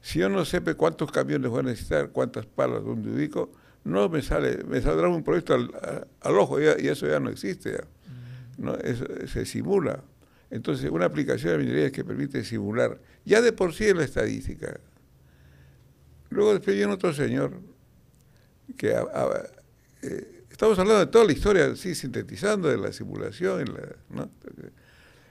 [0.00, 3.52] Si yo no sepa cuántos camiones voy a necesitar, cuántas palas, dónde ubico,
[3.84, 5.70] no me sale, me saldrá un proyecto al,
[6.20, 7.72] al ojo ya- y eso ya no existe.
[7.72, 7.84] ya.
[8.58, 8.74] ¿no?
[8.76, 10.02] Eso, se simula.
[10.50, 14.80] Entonces, una aplicación de minería que permite simular, ya de por sí en la estadística.
[16.30, 17.60] Luego después viene otro señor
[18.76, 18.94] que
[20.02, 23.64] eh, estamos hablando de toda la historia, sí, sintetizando de la simulación,
[24.14, 24.28] la-.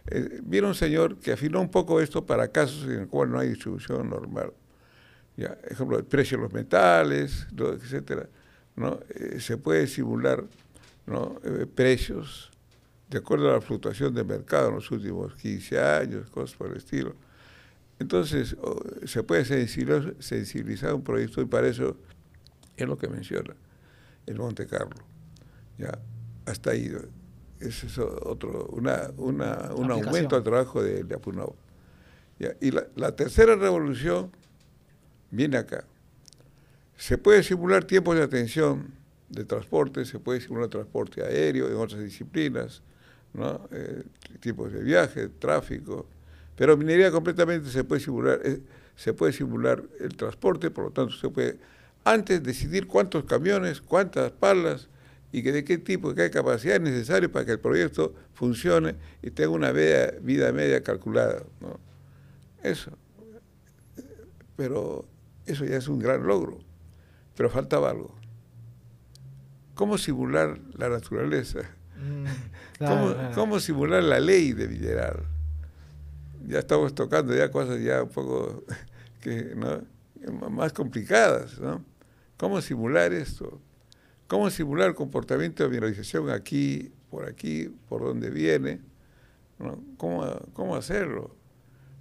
[0.08, 3.40] Eh, viene un señor que afinó un poco esto para casos en los cuales no
[3.40, 4.52] hay distribución normal.
[5.38, 8.28] Ya, ejemplo, el precio de los metales, etcétera.
[8.76, 9.00] ¿no?
[9.10, 10.44] Eh, se puede simular
[11.06, 11.40] ¿no?
[11.76, 12.54] Precios
[13.10, 16.78] de acuerdo a la fluctuación del mercado en los últimos 15 años, cosas por el
[16.78, 17.16] estilo.
[18.00, 18.56] Entonces,
[19.06, 21.96] se puede sensibilizar, sensibilizar un proyecto y para eso
[22.76, 23.56] es lo que menciona
[24.26, 25.04] el Monte Carlo.
[25.78, 25.98] ¿ya?
[26.46, 26.92] Hasta ahí.
[27.60, 29.92] Ese es otro, una, una, un Aplicación.
[29.92, 31.54] aumento al trabajo de Lyapunov.
[32.40, 32.54] ¿ya?
[32.60, 34.32] Y la, la tercera revolución
[35.32, 35.86] viene acá.
[36.98, 38.92] Se puede simular tiempos de atención
[39.30, 42.82] de transporte, se puede simular transporte aéreo en otras disciplinas,
[43.34, 43.68] ¿no?
[43.72, 44.04] Eh,
[44.40, 46.06] tipos de viaje, tráfico,
[46.56, 48.62] pero minería completamente se puede simular, eh,
[48.96, 51.58] se puede simular el transporte, por lo tanto se puede
[52.04, 54.90] antes decidir cuántos camiones, cuántas palas
[55.32, 59.32] y que de qué tipo, qué capacidad es necesario para que el proyecto funcione y
[59.32, 61.44] tenga una vida, vida media calculada.
[61.60, 61.80] ¿no?
[62.62, 62.92] Eso.
[64.56, 65.06] Pero
[65.46, 66.60] eso ya es un gran logro.
[67.36, 68.16] Pero faltaba algo.
[69.74, 71.62] ¿Cómo simular la naturaleza?
[71.98, 72.26] Mm,
[72.86, 73.32] ¿Cómo, claro.
[73.34, 75.26] cómo simular la ley de mineral?
[76.48, 78.64] Ya estamos tocando ya cosas ya un poco
[79.22, 79.82] que, ¿no?
[80.50, 81.60] más complicadas.
[81.60, 81.84] ¿no?
[82.38, 83.60] ¿Cómo simular esto?
[84.28, 88.82] ¿Cómo simular el comportamiento de mineralización aquí, por aquí, por donde viene?
[89.60, 89.82] ¿no?
[89.98, 91.36] ¿Cómo, ¿Cómo hacerlo?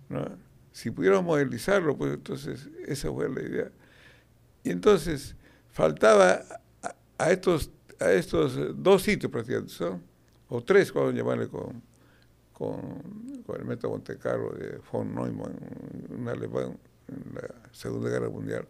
[0.09, 0.27] ¿no?
[0.73, 3.71] Si pudiéramos modelizarlo, pues entonces esa fue la idea.
[4.65, 5.37] Y entonces
[5.71, 6.43] faltaba
[6.83, 7.71] a, a estos,
[8.01, 10.01] a estos dos sitios prácticamente, ¿no?
[10.49, 11.83] o tres, cuando llamarle con,
[12.63, 15.57] con, con el método Monte Carlo de von Neumann,
[16.11, 18.69] un alemán en la Segunda Guerra Mundial.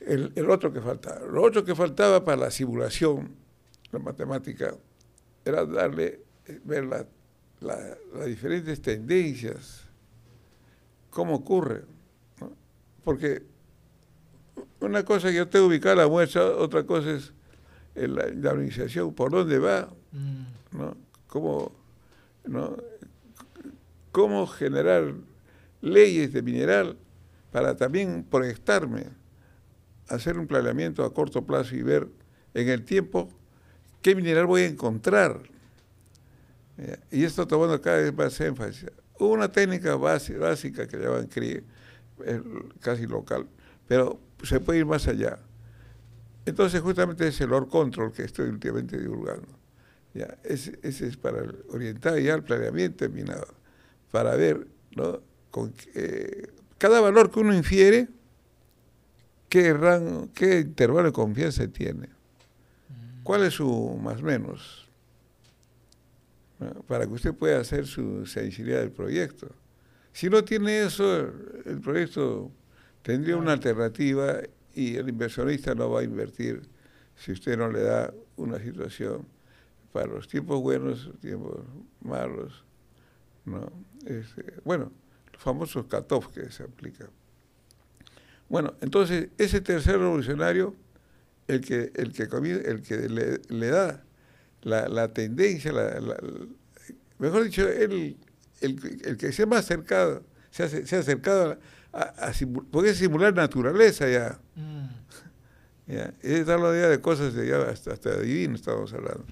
[0.00, 1.20] El, el, otro que faltaba.
[1.26, 3.34] Lo otro que faltaba para la simulación,
[3.90, 4.74] la matemática,
[5.44, 6.20] era darle,
[6.64, 7.06] ver las
[7.60, 7.76] la,
[8.14, 9.84] la diferentes tendencias,
[11.10, 11.84] cómo ocurre.
[12.40, 12.52] ¿no?
[13.02, 13.42] Porque
[14.80, 17.32] una cosa que yo tengo ubicada la muestra, otra cosa es
[17.94, 20.76] la, la organización, por dónde va, Mm.
[20.76, 20.96] ¿no?
[21.28, 21.72] Cómo,
[24.12, 25.14] cómo generar
[25.80, 26.96] leyes de mineral
[27.52, 29.06] para también proyectarme,
[30.08, 32.08] hacer un planeamiento a corto plazo y ver
[32.54, 33.28] en el tiempo
[34.02, 35.40] qué mineral voy a encontrar.
[37.10, 38.90] Y esto tomando cada vez más énfasis.
[39.18, 41.62] Hubo una técnica base, básica que llaman CRI,
[42.80, 43.46] casi local,
[43.86, 45.38] pero se puede ir más allá.
[46.46, 49.59] Entonces justamente es el OR Control que estoy últimamente divulgando.
[50.12, 53.46] Ya, ese, ese, es para orientar ya el planeamiento terminado,
[54.10, 55.20] para ver ¿no?
[55.50, 56.48] con eh,
[56.78, 58.08] cada valor que uno infiere,
[59.48, 62.08] qué rango, qué intervalo de confianza tiene,
[63.22, 64.88] cuál es su más menos,
[66.58, 66.70] ¿no?
[66.88, 69.48] para que usted pueda hacer su sensibilidad del proyecto.
[70.12, 71.32] Si no tiene eso,
[71.66, 72.50] el proyecto
[73.02, 74.40] tendría una alternativa
[74.74, 76.62] y el inversionista no va a invertir
[77.16, 79.24] si usted no le da una situación
[79.92, 81.60] para los tiempos buenos, los tiempos
[82.00, 82.64] malos,
[83.44, 83.72] ¿no?
[84.06, 84.92] Este, bueno,
[85.32, 87.08] los famosos cut-off que se aplican.
[88.48, 90.74] Bueno, entonces ese tercer revolucionario,
[91.46, 94.04] el que, el que, el que le, le da
[94.62, 96.16] la, la tendencia, la, la,
[97.18, 98.16] mejor dicho, el,
[98.60, 101.58] el, el, que se ha más acercado, se ha, se ha acercado
[101.92, 104.40] a, a, a simu, puede simular naturaleza ya.
[104.54, 104.88] Mm.
[105.92, 109.24] ya es idea de cosas de ya hasta, hasta divino estamos hablando.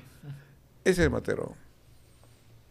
[0.88, 1.52] Ese es el Materón.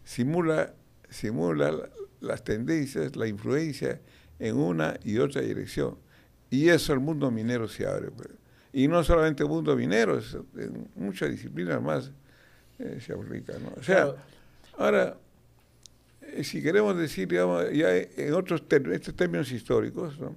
[0.04, 0.74] Simula,
[1.08, 1.88] simula
[2.20, 4.02] las tendencias, la influencia
[4.40, 6.00] en una y otra dirección.
[6.50, 8.10] Y eso el mundo minero se abre.
[8.10, 8.30] Pues.
[8.74, 10.20] Y no solamente el mundo minero,
[10.56, 12.12] en muchas disciplinas más
[12.80, 13.54] eh, se aplica.
[13.60, 13.72] ¿no?
[13.78, 14.16] O sea,
[14.80, 15.16] ahora,
[16.24, 20.36] eh, si queremos decir, digamos, ya en otros términos, estos términos históricos, ¿no?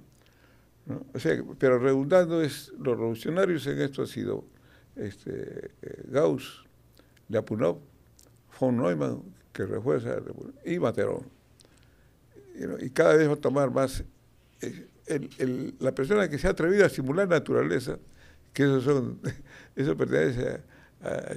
[0.85, 1.03] ¿no?
[1.15, 4.45] O sea, pero redundando, es, los revolucionarios en esto han sido
[4.95, 6.65] este, eh, Gauss,
[7.31, 7.79] Lyapunov,
[8.59, 9.23] von Neumann,
[9.53, 10.17] que refuerza,
[10.65, 11.23] y Materón.
[12.79, 14.03] Y, cada vez va a tomar más
[14.61, 17.97] eh, la persona que se ha atrevido a simular naturaleza,
[18.53, 19.19] que eso, son,
[19.75, 20.61] eso pertenece
[21.01, 21.35] a,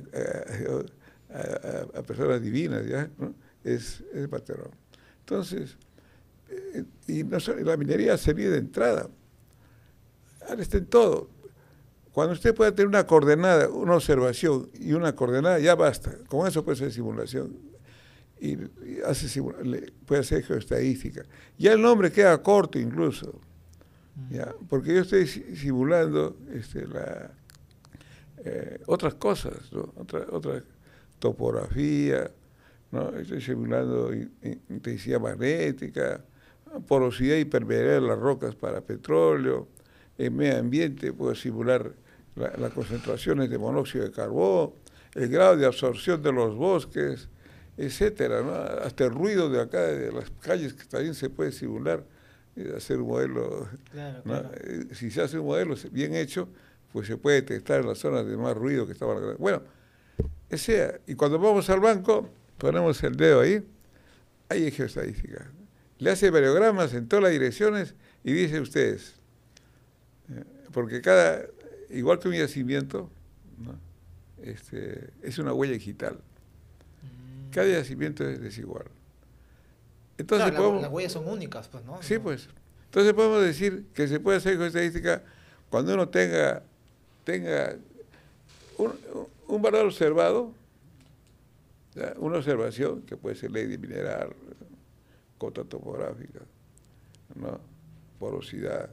[1.98, 3.08] a personas divinas, ¿ya?
[3.18, 3.34] ¿no?
[3.64, 4.70] es, es Materón.
[5.20, 5.76] Entonces,
[6.50, 9.08] eh, y no, la minería sería de entrada.
[10.46, 11.28] Ahora está en todo.
[12.14, 16.16] Cuando usted pueda tener una coordenada, una observación y una coordenada, ya basta.
[16.28, 17.58] Con eso puede ser simulación.
[18.40, 18.56] Y,
[19.04, 19.58] hace simula,
[20.06, 21.24] puede hacer geoestadística.
[21.58, 23.40] Ya el nombre queda corto incluso.
[24.30, 24.54] ¿ya?
[24.68, 26.86] Porque yo estoy simulando este,
[28.44, 29.92] eh, otras cosas, ¿no?
[31.18, 32.30] topografía,
[33.18, 34.12] estoy simulando
[34.70, 36.24] intensidad magnética,
[36.86, 39.66] porosidad y permeabilidad de las rocas para petróleo,
[40.16, 42.03] en medio ambiente puedo simular
[42.36, 44.72] las la concentraciones de monóxido de carbón,
[45.14, 47.28] el grado de absorción de los bosques,
[47.76, 48.52] etcétera, ¿no?
[48.52, 52.04] hasta el ruido de acá, de las calles, que también se puede simular,
[52.76, 53.68] hacer un modelo.
[53.92, 54.32] Claro, ¿no?
[54.32, 54.50] claro.
[54.94, 56.48] Si se hace un modelo bien hecho,
[56.92, 59.36] pues se puede detectar en las zonas de más ruido que estaban.
[59.38, 59.62] Bueno,
[60.56, 62.28] sea, y cuando vamos al banco,
[62.58, 63.64] ponemos el dedo ahí,
[64.48, 65.50] ahí hay geoestadística.
[65.98, 69.14] Le hace variogramas en todas las direcciones Y dice ustedes,
[70.30, 71.42] eh, porque cada,
[71.94, 73.10] igual que un yacimiento,
[73.58, 73.78] ¿no?
[74.42, 76.18] este, es una huella digital.
[77.50, 78.86] Cada yacimiento es desigual.
[80.18, 82.02] Entonces claro, podemos, las huellas son únicas, pues, ¿no?
[82.02, 82.48] Sí, pues.
[82.86, 85.22] Entonces podemos decir que se puede hacer estadística
[85.68, 86.62] cuando uno tenga,
[87.24, 87.76] tenga
[88.78, 88.92] un,
[89.48, 90.52] un valor observado,
[92.16, 94.30] una observación que puede ser ley de mineral,
[95.38, 96.40] cota topográfica,
[97.34, 97.60] ¿no?
[98.18, 98.90] porosidad,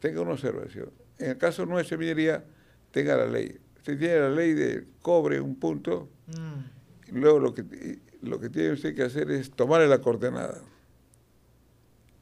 [0.00, 0.90] tenga una observación.
[1.18, 2.44] En el caso nuestro minería,
[2.90, 3.58] tenga la ley.
[3.76, 7.08] Usted tiene la ley de cobre, un punto, mm.
[7.10, 10.60] y luego lo que, lo que tiene usted que hacer es tomarle la coordenada.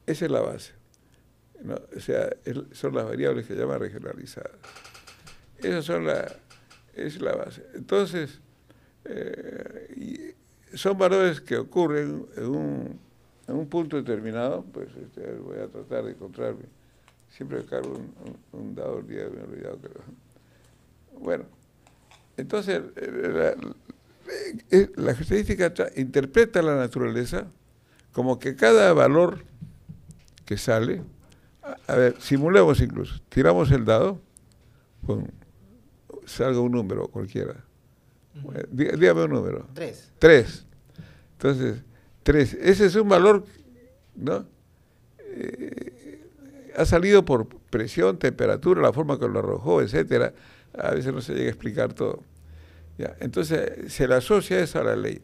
[0.05, 0.73] Esa es la base.
[1.95, 2.29] O sea,
[2.73, 4.51] son las variables que llaman regionalizadas.
[5.57, 6.35] Esas son la,
[6.93, 7.65] es la base.
[7.73, 8.39] Entonces,
[9.05, 10.35] eh,
[10.73, 12.99] son valores que ocurren en un,
[13.47, 16.65] en un punto determinado, pues este, voy a tratar de encontrarme.
[17.35, 17.99] Siempre cargo
[18.53, 19.89] un, dado el día, me he olvidado que
[21.19, 21.45] Bueno,
[22.37, 23.55] entonces la,
[24.95, 27.47] la estadística interpreta la naturaleza
[28.13, 29.43] como que cada valor
[30.45, 31.03] que sale,
[31.87, 34.21] a, ver, simulemos incluso, tiramos el dado,
[36.25, 37.65] salga un número cualquiera.
[38.71, 39.67] dígame un número.
[39.73, 40.11] Tres.
[40.19, 40.65] Tres.
[41.33, 41.81] Entonces,
[42.23, 42.53] tres.
[42.53, 43.43] Ese es un valor,
[44.15, 44.45] ¿no?
[45.19, 46.04] Eh,
[46.75, 50.33] ha salido por presión, temperatura, la forma que lo arrojó, etcétera.
[50.77, 52.23] A veces no se llega a explicar todo.
[53.19, 55.21] Entonces, se le asocia eso a la ley.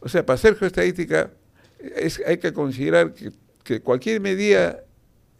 [0.00, 1.30] O sea, para hacer geoestadística
[1.78, 3.14] es, hay que considerar
[3.62, 4.84] que cualquier medida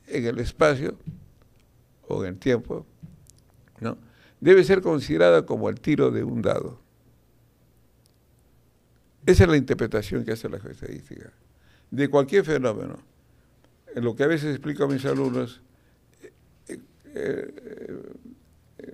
[0.07, 0.97] en el espacio
[2.09, 2.87] o en el tiempo
[3.81, 3.99] ¿no?
[4.41, 6.81] debe ser considerada como el tiro de un dado.
[9.27, 11.33] Esa es la interpretación que hace la estadística.
[11.91, 12.99] De cualquier fenómeno.
[13.95, 15.61] Lo que a veces explico a mis alumnos,
[16.69, 16.79] eh,
[17.15, 18.03] eh,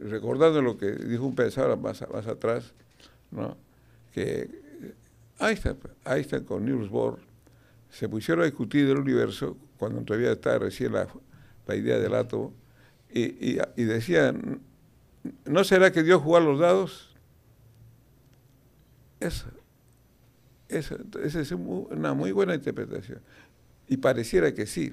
[0.02, 2.72] recordando lo que dijo un pensador más, más atrás,
[3.30, 3.56] ¿no?
[4.12, 4.50] que
[5.38, 7.18] Einstein, Einstein con Niels Bohr
[7.90, 11.08] se pusieron a discutir del universo, cuando todavía estaba recién la,
[11.74, 12.52] idea del átomo,
[13.12, 14.60] y, decían,
[15.44, 17.14] ¿no será que Dios jugó los dados?
[19.18, 19.50] Esa
[20.68, 23.20] es una muy buena interpretación.
[23.90, 24.92] Y pareciera que sí.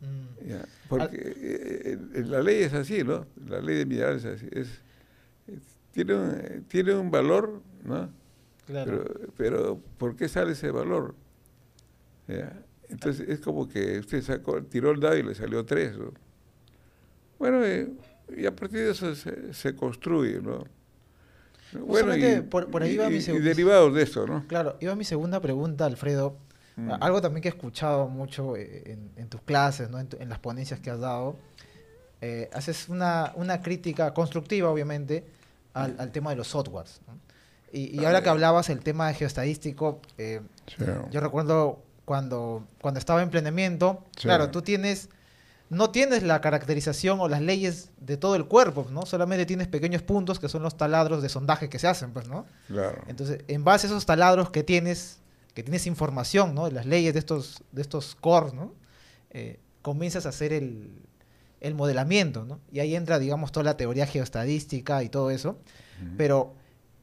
[0.00, 0.54] Mm.
[0.88, 3.26] porque eh, eh, la ley es así, ¿no?
[3.46, 4.48] La ley de minerales es así.
[4.50, 4.80] Es,
[5.92, 8.10] tiene, un, tiene un valor, ¿no?
[8.66, 9.04] Claro.
[9.04, 11.14] Pero, pero ¿por qué sale ese valor?
[12.88, 15.96] Entonces es como que usted sacó, tiró el dado y le salió tres.
[17.38, 17.88] Bueno, eh,
[18.36, 20.64] y a partir de eso se, construye, ¿no?
[21.72, 24.46] Bueno, y, por, ahí mi derivados de eso, ¿no?
[24.48, 26.36] Claro, iba mi segunda pregunta, Alfredo.
[26.86, 26.92] Mm.
[27.00, 29.98] Algo también que he escuchado mucho eh, en, tus clases, ¿no?
[29.98, 31.36] en, las ponencias que has dado.
[32.20, 35.24] Eh, haces una, una, crítica constructiva, obviamente,
[35.72, 37.00] al, al tema de los softwares.
[37.72, 40.00] Y, ahora que hablabas el tema de geoestadístico,
[41.10, 45.08] yo recuerdo cuando, cuando estaba en planeamiento, claro, tú tienes,
[45.68, 49.06] no tienes la caracterización o las leyes de todo el cuerpo, ¿no?
[49.06, 52.46] Solamente tienes pequeños puntos que son los taladros de sondaje que se hacen, pues, ¿no?
[52.66, 53.00] Claro.
[53.06, 55.19] Entonces, en base a esos taladros que tienes,
[55.54, 56.66] que tienes información, ¿no?
[56.66, 58.74] De las leyes de estos, de estos cores, ¿no?
[59.30, 60.90] Eh, comienzas a hacer el,
[61.60, 62.60] el modelamiento, ¿no?
[62.70, 65.58] Y ahí entra, digamos, toda la teoría geoestadística y todo eso.
[66.16, 66.54] Pero,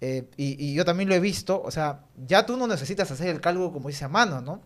[0.01, 3.27] eh, y, y, yo también lo he visto, o sea, ya tú no necesitas hacer
[3.27, 4.63] el cálculo como dice a mano, ¿no?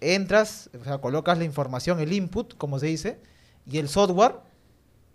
[0.00, 3.20] entras, o sea, colocas la información, el input, como se dice,
[3.66, 4.36] y el software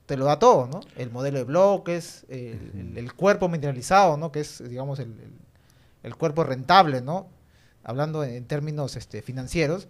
[0.05, 0.81] te lo da todo, ¿no?
[0.95, 4.31] El modelo de bloques, el, cuerpo mineralizado, ¿no?
[4.31, 7.27] Que es, digamos, el, cuerpo rentable, ¿no?
[7.85, 9.87] Hablando en términos este, financieros.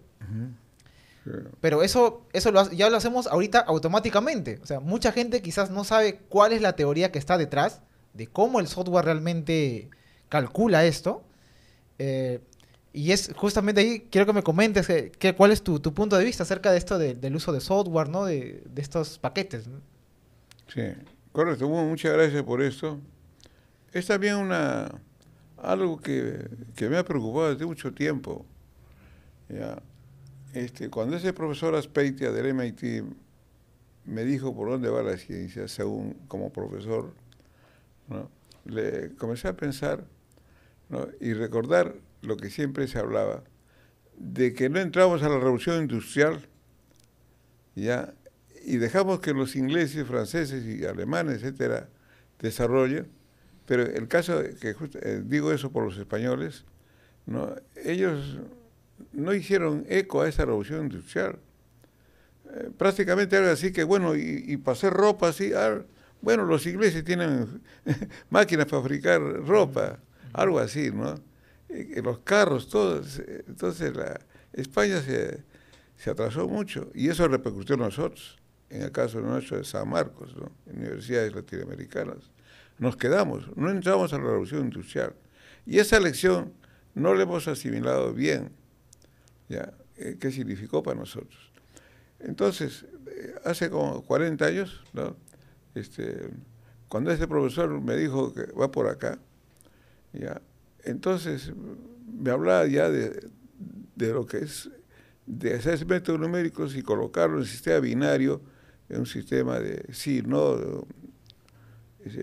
[1.60, 4.60] Pero eso, eso lo, ya lo hacemos ahorita automáticamente.
[4.62, 7.80] O sea, mucha gente quizás no sabe cuál es la teoría que está detrás
[8.14, 9.90] de cómo el software realmente
[10.28, 11.24] calcula esto.
[11.98, 12.40] Eh,
[12.92, 16.44] y es justamente ahí, quiero que me comentes que, cuál es tu, punto de vista
[16.44, 18.24] acerca de esto del uso de software, ¿no?
[18.24, 19.64] De, estos paquetes.
[20.72, 20.82] Sí,
[21.32, 21.68] correcto.
[21.68, 22.98] muchas gracias por esto.
[23.92, 24.90] Es también una
[25.58, 26.48] algo que,
[26.88, 28.44] me ha preocupado desde mucho tiempo.
[29.48, 29.82] ¿ya?
[30.54, 33.04] Este, cuando ese profesor Aspeitia del MIT
[34.06, 37.12] me dijo por dónde va la ciencia, según como profesor,
[38.64, 40.04] le comencé a pensar
[41.20, 43.42] y recordar lo que siempre se hablaba,
[44.16, 46.40] de que no entramos a la revolución industrial,
[47.74, 48.14] ¿ya?
[48.64, 51.88] y dejamos que los ingleses, franceses y alemanes, etcétera,
[52.40, 53.08] desarrollen,
[53.66, 56.64] pero el caso, que eh, digo eso por los españoles,
[57.26, 57.54] ¿no?
[57.84, 58.38] ellos
[59.12, 61.38] no hicieron eco a esa revolución industrial.
[62.54, 65.82] eh, prácticamente algo así que, bueno, y, y para hacer ropa así, ah,
[66.22, 67.62] bueno, los ingleses tienen
[68.30, 69.98] máquinas para fabricar ropa,
[70.32, 71.20] algo así, ¿no?
[71.68, 73.20] Eh, los carros, todos.
[73.48, 74.20] Entonces, la,
[74.52, 75.44] España se,
[75.96, 78.38] se atrasó mucho y eso repercutió en nosotros,
[78.70, 80.50] en el caso nuestro de San Marcos, ¿no?
[80.72, 82.30] universidades latinoamericanas.
[82.78, 85.14] Nos quedamos, no entramos a la revolución industrial.
[85.64, 86.52] Y esa lección
[86.94, 88.50] no la hemos asimilado bien,
[89.48, 89.72] ¿ya?
[89.96, 91.50] Eh, ¿Qué significó para nosotros?
[92.20, 95.16] Entonces, eh, hace como 40 años, ¿no?
[95.74, 96.28] este,
[96.88, 99.18] cuando este profesor me dijo que va por acá,
[100.12, 100.40] ¿ya?
[100.84, 101.52] entonces
[102.06, 103.28] me hablaba ya de,
[103.94, 104.70] de lo que es
[105.26, 108.40] de hacer métodos numéricos y colocarlo en un sistema binario,
[108.88, 110.86] en un sistema de sí, no,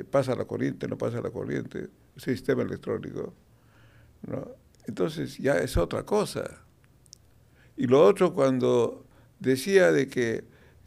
[0.09, 3.33] pasa la corriente, no pasa la corriente, sistema electrónico.
[4.85, 6.61] Entonces ya es otra cosa.
[7.75, 9.05] Y lo otro cuando
[9.39, 10.43] decía de que,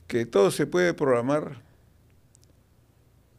[0.07, 1.62] que todo se puede programar,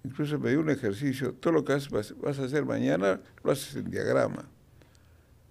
[0.04, 3.76] incluso me dio un ejercicio, todo lo que vas, vas a hacer mañana lo haces
[3.76, 4.48] en diagrama.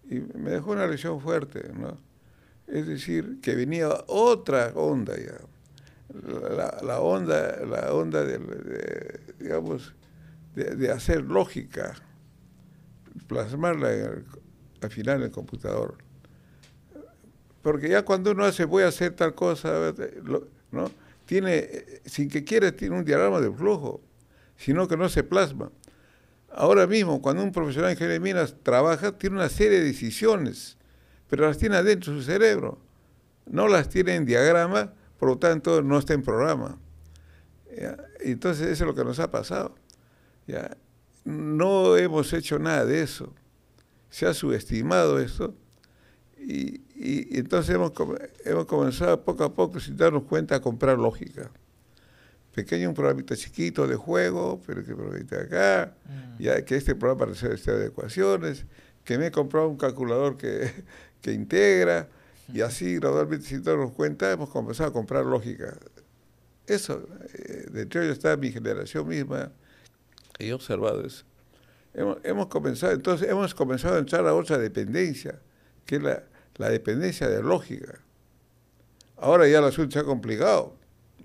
[0.09, 1.99] Y me dejó una lección fuerte, ¿no?
[2.67, 5.39] Es decir, que venía otra onda ya.
[6.83, 9.95] La, onda, la onda de, digamos,
[10.55, 11.95] de, hacer lógica,
[13.27, 13.89] plasmarla
[14.81, 15.99] al final en el computador.
[17.63, 19.93] Porque ya cuando uno hace, voy a hacer tal cosa,
[20.71, 20.91] ¿no?
[21.27, 24.01] Tiene, sin que quiera, tiene un diagrama de flujo,
[24.57, 25.73] sino que no se plasma.
[26.51, 30.77] Ahora mismo, cuando un profesional de ingeniería de minas trabaja, tiene una serie de decisiones
[31.29, 32.79] pero las tiene adentro de su cerebro.
[33.47, 36.79] No las tiene en diagrama, por lo tanto no está en programa.
[38.21, 39.75] Entonces eso es lo que nos ha pasado.
[40.47, 40.77] ¿ya?
[41.25, 43.35] No hemos hecho nada de eso.
[44.11, 45.55] Se ha subestimado esto
[46.39, 46.81] y,
[47.39, 47.93] entonces hemos,
[48.45, 51.51] hemos, comenzado poco a poco, sin darnos cuenta, a comprar lógica.
[52.55, 56.43] Pequeño, un programita chiquito de juego, pero que programita acá, mm.
[56.43, 58.65] ya que este programa para hacer este de ecuaciones,
[59.05, 60.71] que me he comprado un calculador que,
[61.21, 62.09] que integra,
[62.53, 65.77] y así gradualmente, sin darnos cuenta, hemos comenzado a comprar lógica.
[66.67, 69.53] Eso, eh, dentro de está mi generación misma,
[70.39, 71.25] y he observado eso.
[71.95, 75.41] Hemos, comenzado, entonces, hemos comenzado a entrar a otra dependencia,
[75.87, 76.25] que es la,
[76.57, 78.01] la dependencia de lógica.
[79.17, 80.77] Ahora ya el asunto se ha complicado,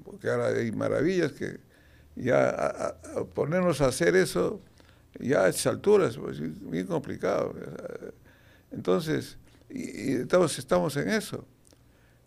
[0.06, 1.60] porque ahora hay maravillas que
[2.16, 2.96] ya
[3.34, 4.62] ponernos a hacer eso,
[5.20, 7.54] ya a esas alturas, pues, bien complicado.
[8.72, 9.38] Entonces,
[9.74, 11.46] y, estamos, estamos en eso.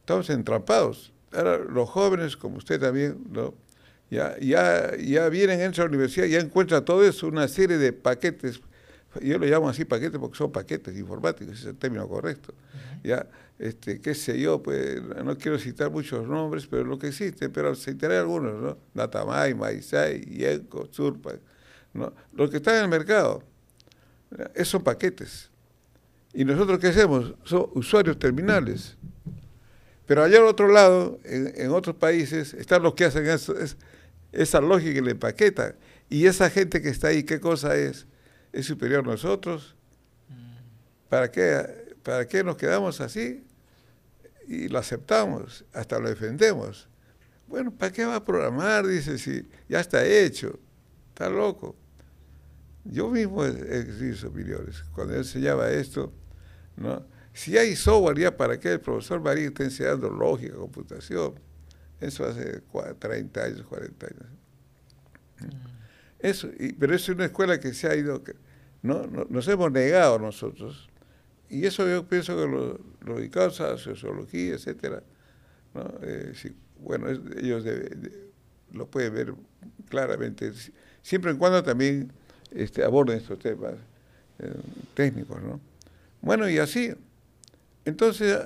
[0.01, 1.13] Estamos entrampados.
[1.33, 3.55] Ahora, los jóvenes, como usted también, ¿no?
[4.11, 8.61] ya, ya, ya vienen, a la universidad, ya encuentran todo eso, una serie de paquetes.
[9.21, 12.53] Yo lo llamo así paquetes porque son paquetes informáticos, es el término correcto.
[13.03, 13.27] Ya,
[13.59, 17.75] este, qué sé yo, pues no quiero citar muchos nombres, pero lo que existe, pero
[17.75, 18.79] citaré algunos, ¿no?
[18.93, 21.35] Datamai, Maisai, Yenko, Surpa,
[21.93, 22.13] ¿no?
[22.33, 23.43] Los que están en el mercado,
[24.55, 25.51] esos son paquetes.
[26.35, 27.35] ¿Y nosotros qué hacemos?
[27.45, 28.97] Son usuarios terminales.
[30.05, 33.77] Pero allá al otro lado, en, otros países, están los que hacen eso, es,
[34.33, 35.77] esa lógica y la empaquetan.
[36.11, 38.07] Y esa gente que está ahí, ¿qué cosa es?
[38.53, 39.77] ¿Es superior a nosotros?
[41.09, 43.45] ¿Para qué, ¿Para qué nos quedamos así?
[44.49, 46.89] Y lo aceptamos, hasta lo defendemos.
[47.47, 48.87] Bueno, ¿para qué va a programar?
[48.87, 50.59] Dice, si ya está hecho.
[51.11, 51.77] Está loco.
[52.85, 54.83] Yo mismo sido superiores.
[54.93, 56.13] Cuando enseñaba esto,
[56.77, 57.05] ¿no?
[57.33, 61.35] Si hay software ya para que el profesor Marín esté enseñando lógica, computación,
[62.01, 62.63] eso hace
[62.99, 64.27] 30 años, 40 años.
[66.21, 66.49] Eso,
[66.79, 68.23] pero es una escuela que se ha ido,
[68.83, 69.07] ¿no?
[69.07, 70.89] nos hemos negado nosotros.
[71.49, 75.03] Y eso yo pienso que lo, lo dedicados a sociología, etcétera.
[76.03, 76.33] Eh,
[76.81, 77.65] bueno, ellos
[78.73, 79.35] lo pueden ver
[79.89, 80.53] claramente,
[81.03, 82.13] siempre y cuando también
[82.53, 83.75] este, aborden estos temas
[84.39, 84.53] eh,
[84.95, 85.61] técnicos, ¿no?
[86.25, 86.91] Bueno, y así.
[87.85, 88.39] Entonces,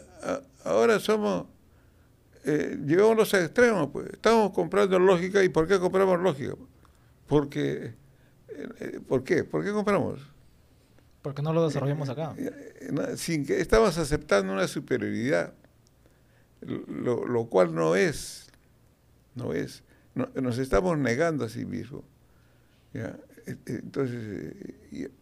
[0.64, 1.46] ahora somos,
[2.44, 4.08] eh, llegamos a los extremos, pues.
[4.10, 6.54] Estamos comprando lógica, ¿y por qué compramos lógica?
[7.28, 7.94] Porque,
[8.48, 9.44] eh, eh, ¿por qué?
[9.44, 10.20] ¿Por qué compramos?
[11.22, 12.34] Porque no lo desarrollamos acá.
[13.16, 15.54] Sin que estamos aceptando una superioridad,
[16.60, 18.48] lo, cual no es,
[19.36, 19.84] no es.
[20.34, 22.02] nos estamos negando a sí mismos.
[23.66, 24.54] Entonces,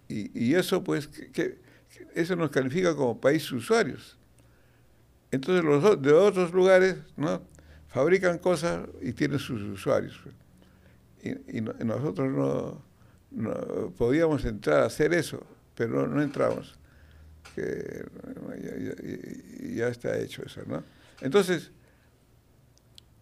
[0.08, 1.65] y, eso pues, que,
[2.14, 4.16] eso nos califica como país usuarios.
[5.30, 7.42] Entonces los de otros lugares ¿no?
[7.88, 10.18] fabrican cosas y tienen sus usuarios.
[11.22, 12.82] Y, nosotros
[13.30, 15.44] no, podíamos entrar a hacer eso,
[15.74, 16.78] pero no, entramos.
[17.54, 18.04] Que,
[19.74, 20.84] ya, está hecho eso, ¿no?
[21.20, 21.70] Entonces,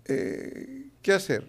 [0.06, 1.46] eh, ¿qué hacer?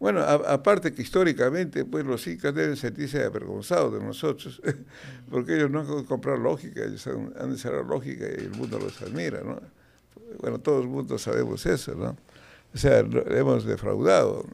[0.00, 4.60] Bueno, aparte que históricamente, pues los incas deben sentirse avergonzados de nosotros,
[5.30, 9.00] porque ellos no han comprado lógica, ellos han, han desarrollado lógica y el mundo los
[9.02, 9.60] admira, ¿no?
[10.40, 12.16] Bueno, todo el mundo sabemos eso, ¿no?
[12.72, 14.46] O sea, hemos defraudado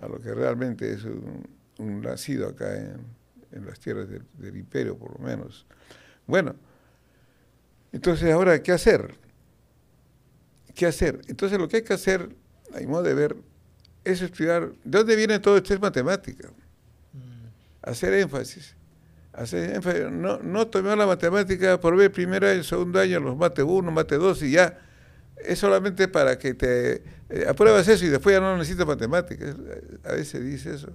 [0.00, 5.24] a, lo que realmente es un, nacido acá en, las tierras del, imperio, por lo
[5.24, 5.66] menos.
[6.26, 6.54] Bueno,
[7.92, 9.14] entonces ahora, ¿qué hacer?
[10.74, 11.20] ¿Qué hacer?
[11.28, 12.34] Entonces lo que hay que hacer,
[12.74, 13.36] a mi modo de ver,
[14.04, 15.74] es estudiar, ¿de dónde viene todo esto?
[15.74, 16.48] Es matemática.
[17.12, 17.46] Mm.
[17.82, 18.74] Hacer énfasis.
[19.32, 20.10] Hacer énfasis.
[20.10, 24.16] No, no tomar la matemática por ver primer año, segundo año, los mate uno, mate
[24.16, 24.78] dos y ya
[25.44, 29.54] es solamente para que te eh, apruebas eso y después ya no necesitas matemáticas.
[30.04, 30.92] A veces dice eso.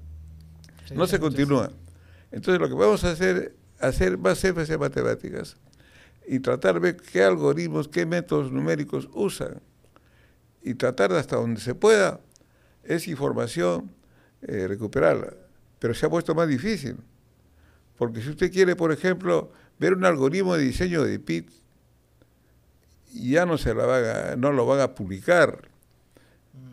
[0.93, 1.71] no se continúa.
[2.31, 5.55] Entonces lo que vamos a hacer, hacer más énfasis en matemáticas
[6.27, 9.61] y tratar de ver qué algoritmos, qué métodos numéricos usan
[10.63, 12.19] y tratar de hasta donde se pueda
[12.83, 13.91] esa información
[14.41, 15.33] eh, recuperarla.
[15.79, 16.97] Pero se ha puesto más difícil.
[17.97, 21.51] Porque si usted quiere, por ejemplo, ver un algoritmo de diseño de PIT,
[23.13, 25.69] ya no, se la va no lo van a publicar.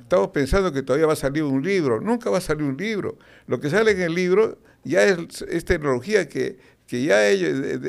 [0.00, 2.00] Estamos pensando que todavía va a salir un libro.
[2.00, 3.18] Nunca va a salir un libro.
[3.46, 7.80] Lo que sale en el libro ya es, tecnología que, que ya ellos,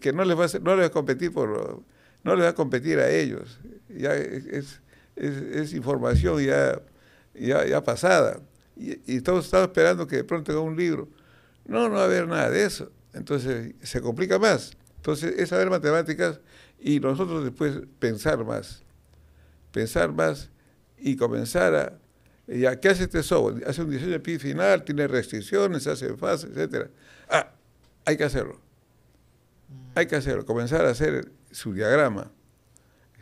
[0.00, 1.82] que no les va a, no les va a competir por,
[2.24, 3.60] no les va a competir a ellos.
[3.88, 4.80] Ya es, es,
[5.72, 6.80] información ya,
[7.34, 8.40] ya, ya pasada.
[8.76, 11.08] Y, y estamos, estamos, esperando que de pronto haga un libro.
[11.66, 12.90] No, no va a haber nada de eso.
[13.12, 14.76] Entonces se complica más.
[14.96, 16.40] Entonces es saber matemáticas
[16.78, 18.82] y nosotros después pensar más,
[19.72, 20.50] pensar más
[20.98, 21.98] y comenzar a,
[22.46, 23.66] ya, ¿qué hace este software?
[23.68, 26.90] Hace un diseño de final, tiene restricciones, hace fases, etcétera.
[27.28, 27.52] Ah,
[28.04, 28.60] hay que hacerlo.
[29.94, 32.30] Hay que hacerlo, comenzar a hacer su diagrama.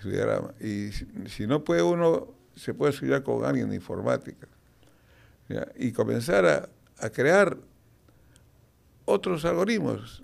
[0.04, 0.54] Diagrama.
[0.60, 0.90] Y
[1.26, 4.46] si, no puede uno, se puede estudiar con alguien de informática.
[5.76, 6.68] Y comenzar a,
[6.98, 7.56] a crear
[9.04, 10.22] otros algoritmos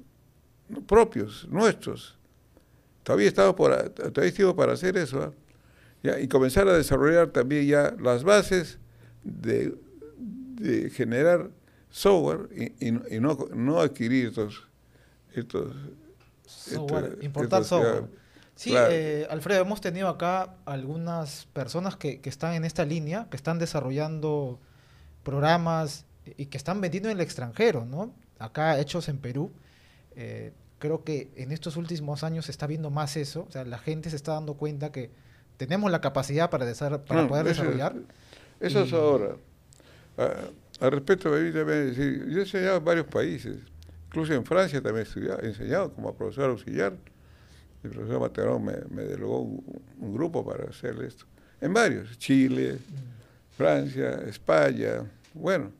[0.86, 2.18] propios, nuestros,
[3.04, 5.22] Todavía estamos por, todavía para hacer eso.
[5.22, 5.32] ¿ah?
[6.02, 6.18] ¿Ya?
[6.18, 8.78] Y comenzar a desarrollar también ya las bases
[9.22, 9.76] de,
[10.90, 11.50] generar
[11.90, 12.48] software
[12.80, 14.66] y, no, no, adquirir estos...
[15.34, 15.74] estos
[16.46, 18.04] software, importar software.
[18.56, 23.36] Sí, eh, Alfredo, hemos tenido acá algunas personas que, que, están en esta línea, que
[23.36, 24.60] están desarrollando
[25.24, 28.14] programas y que están vendiendo en el extranjero, ¿no?
[28.38, 29.50] Acá hechos en Perú.
[30.16, 33.78] Eh, creo que en estos últimos años se está viendo más eso, o sea, la
[33.78, 35.10] gente se está dando cuenta que
[35.56, 36.66] tenemos la capacidad para,
[37.04, 37.96] para poder desarrollar.
[38.60, 39.36] eso es ahora.
[40.18, 40.30] Ah,
[40.80, 43.56] al respecto, decir, yo he enseñado en varios países,
[44.06, 46.94] incluso en Francia también he, enseñado como profesor auxiliar.
[47.84, 51.26] El profesor Materón me, me delegó un, grupo para hacer esto.
[51.60, 52.78] En varios, Chile,
[53.56, 55.04] Francia, España,
[55.34, 55.70] bueno,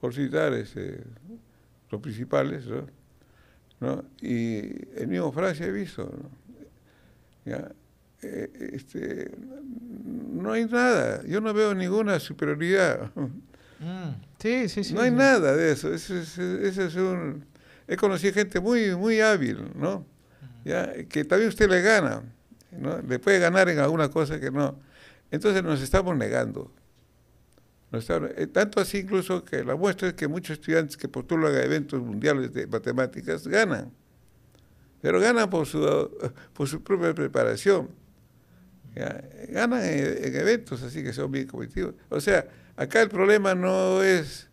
[0.00, 1.02] por citar este,
[1.90, 2.64] los principales,
[3.80, 4.04] ¿no?
[4.20, 4.58] Y
[4.98, 6.10] el mismo Francia he visto,
[7.44, 7.70] ¿Ya?
[8.22, 9.30] Eh, este,
[10.32, 13.10] no hay nada, yo no veo ninguna superioridad.
[13.14, 14.94] Mm, sí, sí, sí.
[14.94, 15.92] No hay nada de eso.
[15.92, 16.20] Ese,
[16.68, 17.44] es un...
[17.86, 20.06] He conocido gente muy, muy hábil, ¿no?
[20.64, 20.92] ¿Ya?
[21.08, 22.22] Que también usted le gana,
[22.72, 23.00] ¿no?
[23.02, 24.78] Le puede ganar en alguna cosa que no.
[25.30, 26.70] Entonces nos estamos negando.
[28.36, 32.00] Eh, tanto así incluso que la muestra es que muchos estudiantes que postulan a eventos
[32.00, 33.92] mundiales de matemáticas ganan,
[35.00, 35.80] pero ganan por su,
[36.52, 37.88] por su propia preparación.
[39.48, 41.94] Ganan en, eventos así que son bien competitivos.
[42.08, 42.46] O sea,
[42.76, 44.48] acá el problema no es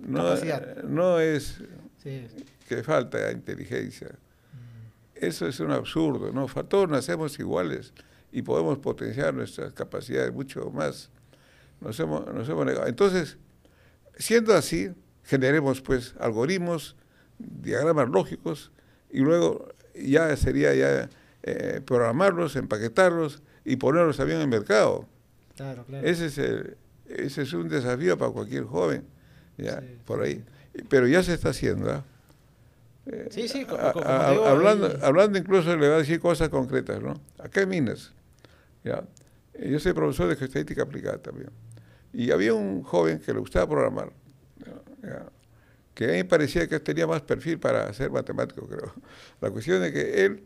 [0.00, 0.34] no,
[0.88, 1.58] no es
[2.68, 4.10] que falta inteligencia.
[5.22, 6.46] Eso es un absurdo, ¿no?
[6.64, 7.92] Todos nacemos iguales
[8.32, 11.10] y podemos potenciar nuestras capacidades mucho más
[11.80, 12.86] nos hemos, nos hemos negado.
[12.86, 13.38] Entonces,
[14.16, 14.90] siendo así,
[15.24, 16.96] generemos pues algoritmos,
[17.38, 18.72] diagramas lógicos
[19.10, 21.08] y luego ya sería ya
[21.42, 25.08] eh, programarlos, empaquetarlos y ponerlos también en el mercado.
[25.56, 26.06] Claro, claro.
[26.06, 26.38] Ese es,
[27.06, 29.04] ese es un desafío para cualquier joven,
[29.56, 30.44] ya, por ahí.
[30.88, 32.04] Pero ya se está haciendo.
[33.30, 33.66] Sí, sí,
[34.04, 37.14] hablando, hablando incluso le voy a decir cosas concretas, ¿no?
[37.38, 38.12] Acá en Minas,
[38.84, 39.04] ya.
[39.58, 41.50] Yo soy profesor de geoestadística aplicada también.
[42.12, 44.12] Y había un joven que le gustaba programar,
[45.94, 48.92] que a mí parecía que tenía más perfil para ser matemático, creo.
[49.40, 50.44] La cuestión es que él,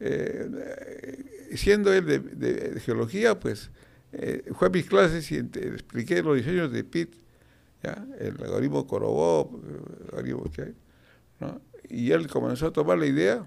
[0.00, 3.70] eh, siendo él de, geología, pues
[4.12, 7.14] eh, fue a mis clases y expliqué los diseños de PIT,
[8.20, 9.60] el algoritmo Korobov,
[11.92, 13.46] y él comenzó a tomar la idea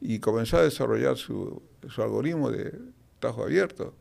[0.00, 2.72] y comenzó a desarrollar su, su algoritmo de
[3.20, 3.94] tajo abierto.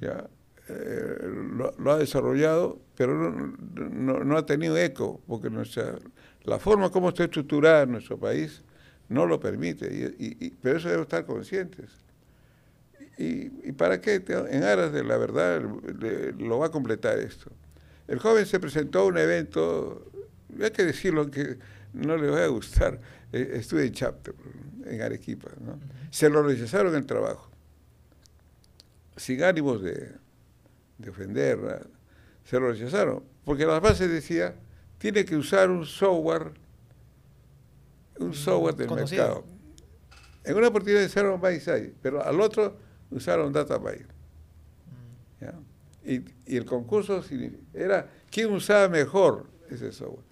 [0.00, 0.28] ya,
[0.68, 1.18] eh,
[1.52, 5.96] lo, lo, ha desarrollado, pero no, no, no, ha tenido eco, porque nuestra,
[6.44, 8.62] la forma como está estructurada nuestro país
[9.08, 9.86] no lo permite,
[10.18, 11.90] y, y, y, pero eso debe estar conscientes.
[13.18, 14.22] Y, ¿Y, para qué?
[14.50, 15.62] En aras de la verdad
[16.00, 17.50] le, lo va a completar esto.
[18.08, 20.10] El joven se presentó a un evento,
[20.60, 21.58] hay que decirlo que
[21.96, 23.00] no le va a gustar,
[23.32, 24.34] eh, estuve en Chapter,
[24.84, 25.78] en Arequipa, ¿no?
[26.10, 27.50] se lo rechazaron el trabajo,
[29.16, 30.12] sin ánimos de,
[30.98, 31.88] de ofender,
[32.44, 34.54] se lo rechazaron, porque las bases decía,
[34.98, 36.52] tiene que usar un software,
[38.18, 39.22] un software del Conocido.
[39.22, 39.44] mercado.
[40.44, 42.76] En una oportunidad usaron ByteSize, pero al otro
[43.10, 44.06] usaron DataByte.
[45.40, 45.54] ¿ya?
[46.04, 47.24] Y, y, el concurso
[47.74, 50.24] era quién usaba mejor ese software.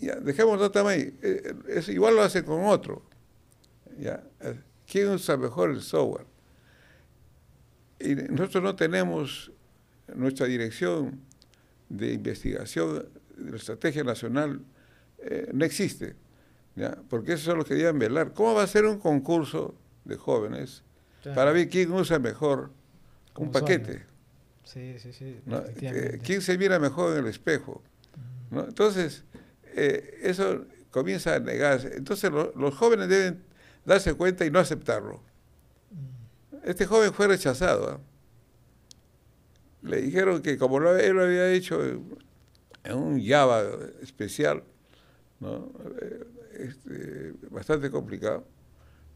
[0.00, 3.02] Ya, dejemos DataByte, eh, es, igual lo hace con otro.
[3.98, 4.22] ¿ya?
[4.86, 6.26] ¿Quién usa mejor el software?
[8.00, 9.50] Y nosotros no tenemos
[10.14, 11.20] nuestra dirección
[11.88, 14.60] de investigación de la estrategia nacional
[15.18, 16.14] eh, no existe,
[16.76, 16.96] ¿ya?
[17.08, 18.32] porque eso es lo que deben velar.
[18.34, 20.84] ¿Cómo va a ser un concurso de jóvenes
[21.22, 21.36] claro.
[21.36, 22.70] para ver quién usa mejor
[23.36, 24.06] un paquete?
[24.62, 25.40] Sí, sí, sí.
[25.46, 25.62] ¿no?
[25.80, 27.82] Eh, ¿Quién se mira mejor en el espejo?
[28.50, 28.64] ¿no?
[28.64, 29.24] Entonces,
[29.78, 31.96] eh, eso comienza a negarse.
[31.96, 33.44] Entonces, lo, los jóvenes deben
[33.84, 35.22] darse cuenta y no aceptarlo.
[36.64, 37.94] Este joven fue rechazado.
[37.94, 37.98] ¿eh?
[39.82, 43.62] Le dijeron que como lo, él lo había hecho en un Java
[44.02, 44.64] especial,
[45.40, 45.72] ¿no?
[46.58, 48.44] este, bastante complicado,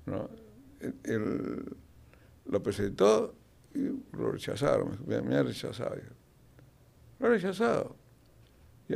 [0.06, 0.30] ¿no?
[1.04, 1.64] Él
[2.46, 3.34] lo presentó
[3.74, 5.96] y lo rechazaron, me, me rechazado.
[7.18, 7.96] Lo han rechazado.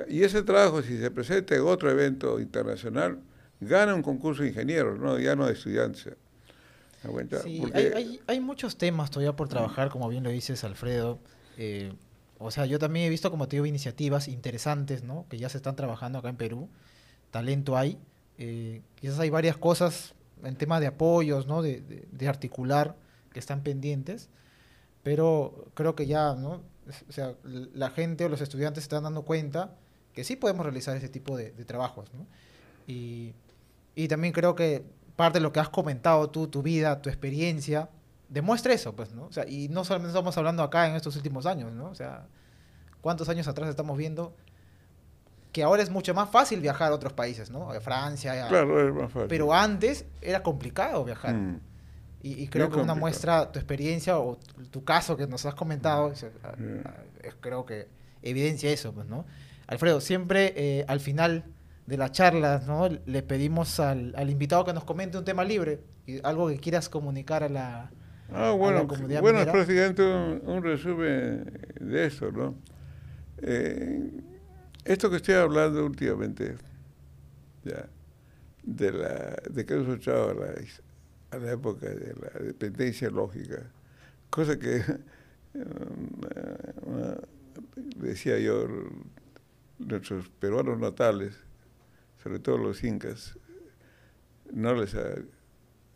[0.08, 3.20] Y ese trabajo, si se presenta en otro evento internacional,
[3.60, 5.18] gana un concurso de ingenieros, ¿no?
[5.18, 6.16] ya no de estudiantes.
[7.42, 7.78] Sí, Porque...
[7.78, 11.18] hay, hay, hay, muchos temas todavía por trabajar, como bien lo dices, Alfredo.
[11.56, 11.92] Eh,
[12.38, 15.26] o sea, yo también he visto, como te digo, iniciativas interesantes, ¿no?
[15.28, 16.68] Que ya se están trabajando acá en Perú.
[17.30, 17.98] Talento hay.
[18.38, 21.62] Eh, quizás hay varias cosas en tema de apoyos, ¿no?
[21.62, 22.96] De, de, de, articular
[23.32, 24.28] que están pendientes.
[25.02, 26.62] Pero creo que ya, ¿no?
[27.08, 29.74] O sea, la gente o los estudiantes se están dando cuenta
[30.12, 32.26] que sí podemos realizar ese tipo de, de trabajos, ¿no?
[32.86, 33.34] Y,
[33.94, 34.84] y también creo que
[35.16, 37.90] parte de lo que has comentado tú, tu vida, tu experiencia,
[38.28, 39.24] demuestra eso, pues, ¿no?
[39.24, 41.86] O sea, y no solamente estamos hablando acá en estos últimos años, ¿no?
[41.86, 42.26] O sea,
[43.00, 44.34] ¿cuántos años atrás estamos viendo
[45.52, 47.70] que ahora es mucho más fácil viajar a otros países, ¿no?
[47.70, 48.44] A Francia.
[48.44, 48.48] A...
[48.48, 49.28] Claro, es más fácil.
[49.28, 51.34] Pero antes era complicado viajar.
[51.34, 51.60] Mm.
[52.26, 52.82] Y, y, creo Muy que complicado.
[52.82, 54.36] una muestra, tu experiencia o
[54.72, 57.36] tu caso que nos has comentado, yeah.
[57.40, 57.86] creo que
[58.20, 59.24] evidencia eso, pues, ¿no?
[59.68, 61.44] Alfredo, siempre eh, al final
[61.86, 62.88] de la charla, ¿no?
[62.88, 66.88] Le pedimos al, al, invitado que nos comente un tema libre, y algo que quieras
[66.88, 67.90] comunicar a la,
[68.32, 72.56] ah, bueno, a la comunidad Bueno, es prácticamente un, un, resumen de eso, ¿no?
[73.38, 74.10] Eh,
[74.84, 76.56] esto que estoy hablando últimamente,
[77.62, 77.88] ya,
[78.64, 80.54] de, la, de que hemos escuchado a la,
[81.30, 83.70] a la época de la dependencia lógica,
[84.30, 84.82] cosa que
[85.54, 87.16] uh,
[87.96, 88.66] decía yo,
[89.78, 91.36] nuestros peruanos natales,
[92.22, 93.38] sobre todo los incas,
[94.52, 94.96] no les,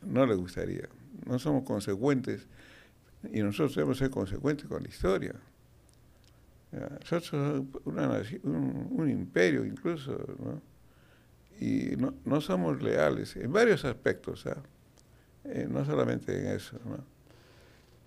[0.02, 0.89] no les gustaría.
[1.27, 2.47] No somos consecuentes
[3.32, 5.35] y nosotros debemos ser consecuentes con la historia.
[6.73, 10.16] Nosotros una, un, un, imperio incluso,
[11.59, 14.55] y no, no, somos leales en varios aspectos, ¿eh?
[15.45, 16.79] Eh, no solamente en eso.
[16.85, 17.05] ¿no?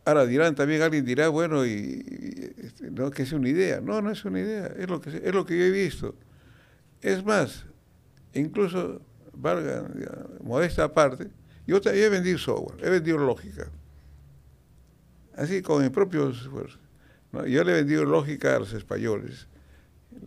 [0.06, 3.80] Ahora dirán, también alguien dirá, bueno, y, este, no que es una idea.
[3.80, 6.16] No, no es una idea, es lo que, es lo que yo he visto.
[7.02, 7.66] Es más,
[8.34, 9.02] incluso,
[9.34, 9.88] valga,
[10.44, 11.30] modesta aparte,
[11.66, 13.70] yo, yo he vendido software, he vendido lógica.
[15.36, 16.80] Así con mis propios esfuerzos.
[17.32, 17.46] ¿no?
[17.46, 19.48] Yo le he vendido lógica a los españoles.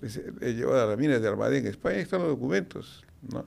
[0.00, 1.64] Les he, llevado a las minas de Almadén.
[1.64, 3.04] En España están los documentos.
[3.30, 3.46] ¿no?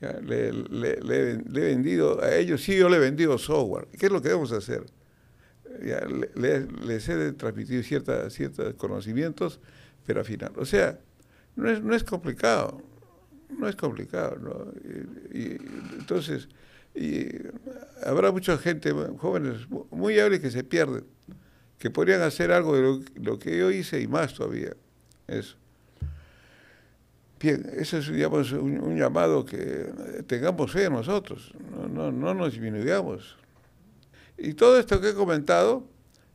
[0.00, 3.86] Le, le, le, le, he vendido a ellos, sí, yo le he vendido software.
[3.98, 4.86] ¿Qué es lo que debemos hacer?
[5.84, 6.00] Ya,
[6.36, 9.60] les he transmitido ciertos cierta conocimientos,
[10.06, 10.52] pero al final.
[10.56, 10.98] O sea,
[11.56, 12.82] no es, no es complicado.
[13.58, 14.36] No es complicado.
[14.40, 14.72] ¿no?
[15.38, 15.58] Y,
[15.98, 16.48] entonces,
[16.94, 17.26] y
[18.02, 21.04] habrá mucha gente, jóvenes muy hábiles que se pierden
[21.80, 24.76] que podrían hacer algo de lo, lo, que yo hice y más todavía.
[25.26, 25.56] Eso.
[27.40, 29.90] Bien, eso es digamos, un, un llamado que
[30.26, 33.38] tengamos fe en nosotros, no, no, no nos disminuyamos.
[34.36, 35.86] Y todo esto que he comentado,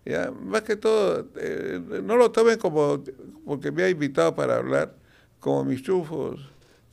[0.03, 3.03] ya, más que todo, eh, no lo tomen como
[3.45, 4.95] porque me ha invitado para hablar,
[5.39, 6.39] como mis trufos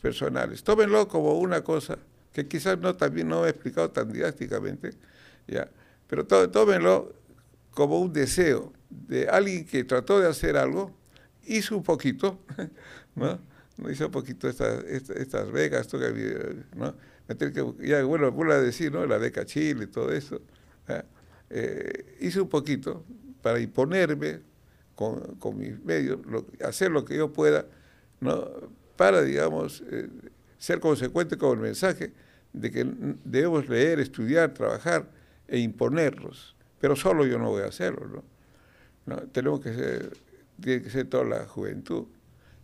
[0.03, 0.63] personales.
[0.63, 1.97] Tómenlo como una cosa
[2.35, 4.91] que quizás no también no he explicado tan didácticamente,
[5.47, 5.71] ya,
[6.07, 7.15] pero tó, tómenlo
[7.71, 10.95] como un deseo de alguien que trató de hacer algo,
[11.47, 12.39] hizo un poquito,
[13.15, 13.52] ¿no?
[13.83, 16.95] No hizo un poquito estas, estas, estas becas, esto que ¿no?
[17.29, 19.05] Meter que, ya, bueno, vuelvo a decir, ¿no?
[19.07, 20.41] La beca Chile y todo eso.
[20.89, 21.03] ¿eh?
[21.51, 23.05] Eh, hice un poquito
[23.43, 24.41] para imponerme
[24.95, 27.67] con, con mis medios, lo- hacer lo que yo pueda,
[28.21, 28.49] ¿no?
[28.97, 30.09] Para, digamos, eh,
[30.59, 32.13] ser consecuente con el mensaje
[32.53, 32.87] de que
[33.25, 35.09] debemos leer, estudiar, trabajar
[35.49, 36.55] e imponerlos.
[36.81, 38.25] Pero solo yo no voy a hacerlo, ¿no?
[39.07, 39.17] ¿no?
[39.29, 40.13] Tenemos que ser,
[40.61, 42.05] tiene que ser toda la juventud.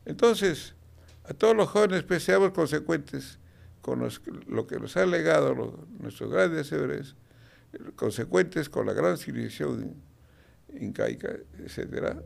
[0.04, 0.74] Entonces,
[1.28, 3.38] a todos los jóvenes, pues, seamos consecuentes
[3.82, 7.14] con los- lo que nos han legado los- nuestros grandes héroes,
[7.96, 9.94] consecuentes con la gran civilización
[10.80, 12.22] incaica, etcétera,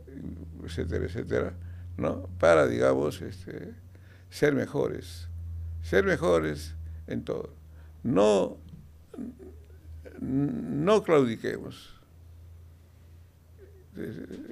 [0.63, 1.53] etcétera, etcétera,
[1.97, 2.29] ¿no?
[2.39, 3.73] Para, digamos, este,
[4.29, 5.27] ser mejores,
[5.81, 6.75] ser mejores
[7.07, 7.53] en todo.
[8.03, 8.57] No,
[10.19, 11.99] no claudiquemos.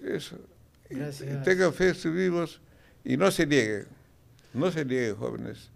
[0.04, 0.38] Eso.
[0.90, 1.44] Gracias.
[1.44, 2.62] Tengan fe en sus vivos
[3.04, 3.88] y no se nieguen.
[4.54, 5.70] No se nieguen, jóvenes.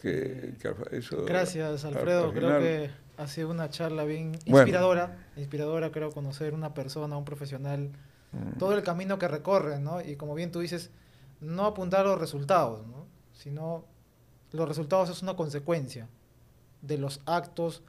[0.00, 2.24] Que, que al- eso, Gracias, al- Alfredo.
[2.26, 4.58] al Creo que ha sido una charla bien Bueno.
[4.58, 5.16] inspiradora.
[5.36, 7.90] Inspiradora, creo, conocer una persona, un profesional,
[8.32, 8.58] Mm.
[8.58, 10.00] todo el camino que recorre, ¿no?
[10.00, 10.90] Y como bien tú dices,
[11.40, 13.06] no apuntar a los resultados, ¿no?
[13.32, 13.84] Sino
[14.52, 16.08] los resultados es una consecuencia
[16.82, 17.82] de los actos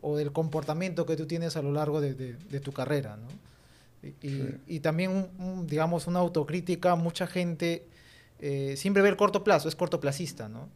[0.00, 3.28] o del comportamiento que tú tienes a lo largo de, de- de tu carrera, ¿no?
[4.02, 4.54] Y, y- Sí.
[4.66, 7.86] y también, un- un, digamos, una autocrítica, mucha gente
[8.42, 10.68] eh, siempre ve el corto plazo, es cortoplacista, ¿no?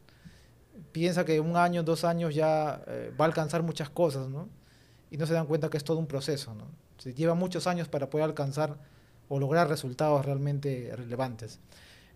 [0.92, 4.48] Piensa que un año, dos años ya eh, va a alcanzar muchas cosas, ¿no?
[5.10, 6.64] Y no se dan cuenta que es todo un proceso, ¿no?
[6.98, 8.76] Se lleva muchos años para poder alcanzar
[9.28, 11.58] o lograr resultados realmente relevantes.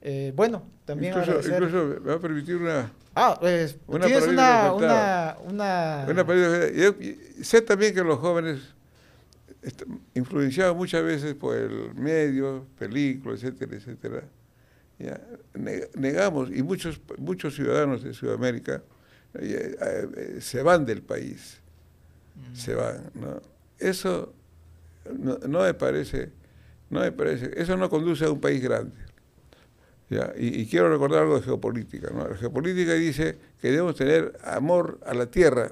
[0.03, 6.07] Eh, bueno, también incluso, me va a permitir una, Ah, pues, Una tienes una, una,
[6.73, 6.95] yo-
[7.43, 8.61] sé también que los jóvenes,
[10.15, 14.23] influenciados muchas veces por el medio, películas, etcétera, etcétera,
[15.01, 15.21] ya,
[15.95, 18.83] negamos, y muchos, muchos ciudadanos de Sudamérica
[19.35, 21.61] eh, eh, se van del país,
[22.37, 22.55] Mm.
[22.55, 23.41] se van, ¿no?
[23.79, 24.33] Eso
[25.19, 26.31] no, no me parece,
[26.89, 28.97] no me parece, eso no conduce a un país grande.
[30.09, 32.11] Ya, y, y quiero recordar algo de geopolítica.
[32.11, 32.29] ¿no?
[32.29, 35.71] La geopolítica dice que debemos tener amor a la tierra.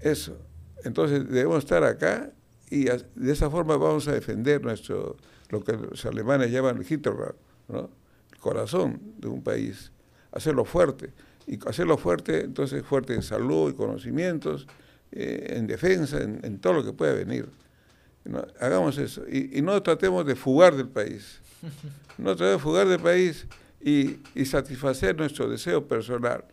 [0.00, 0.38] Eso.
[0.84, 2.30] Entonces debemos estar acá
[2.70, 5.16] y de esa forma vamos a defender nuestro,
[5.50, 7.34] lo que los alemanes llaman el Hinterland,
[7.68, 7.90] ¿no?
[8.46, 9.90] Corazón de un país.
[10.30, 11.12] Hacerlo fuerte.
[11.48, 14.66] Y hacerlo fuerte, entonces fuerte en salud y conocimientos,
[15.10, 17.48] eh, en defensa, en, todo lo que pueda venir.
[18.60, 19.22] Hagamos eso.
[19.28, 21.40] Y, no tratemos de fugar del país.
[22.18, 23.46] No tratemos de fugar del país
[23.80, 26.44] y, satisfacer nuestro deseo personal.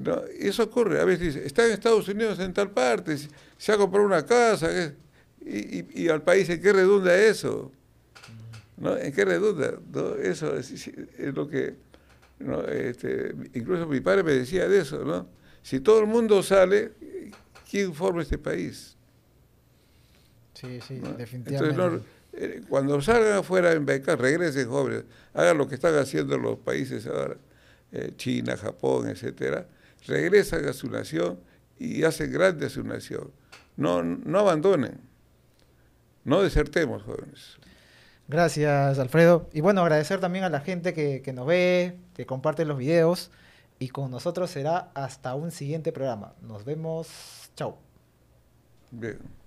[0.00, 0.22] ¿no?
[0.38, 1.00] Eso ocurre.
[1.00, 3.16] A veces dice, está en Estados Unidos en tal parte,
[3.58, 4.68] se- ha comprado una casa.
[5.44, 7.72] y- y al país, ¿en qué redunda eso?
[8.82, 8.96] ¿No?
[8.96, 9.78] ¿En qué redunda?
[9.92, 10.16] ¿No?
[10.16, 11.76] Eso es, es lo que...
[12.40, 12.62] ¿no?
[12.62, 15.28] Este, incluso mi padre me decía de eso, ¿no?
[15.62, 16.90] Si todo el mundo sale,
[17.70, 18.96] ¿quién forma este país?
[20.54, 21.12] Sí, sí, ¿no?
[21.12, 21.70] definitivamente.
[21.70, 26.58] Entonces, eh, cuando salgan afuera en becas, regresen jóvenes, hagan lo que están haciendo los
[26.58, 27.36] países ahora,
[27.92, 29.68] eh, China, Japón, etcétera,
[30.08, 31.38] regresan a su nación
[31.78, 33.30] y hacen grande a su nación.
[33.76, 34.98] No, no abandonen,
[36.24, 37.58] no desertemos, jóvenes.
[38.32, 39.50] Gracias, Alfredo.
[39.52, 43.30] Y bueno, agradecer también a la gente que, que nos ve, que comparte los videos.
[43.78, 46.32] Y con nosotros será hasta un siguiente programa.
[46.40, 47.50] Nos vemos.
[47.56, 47.76] Chao.
[48.90, 49.41] Bien.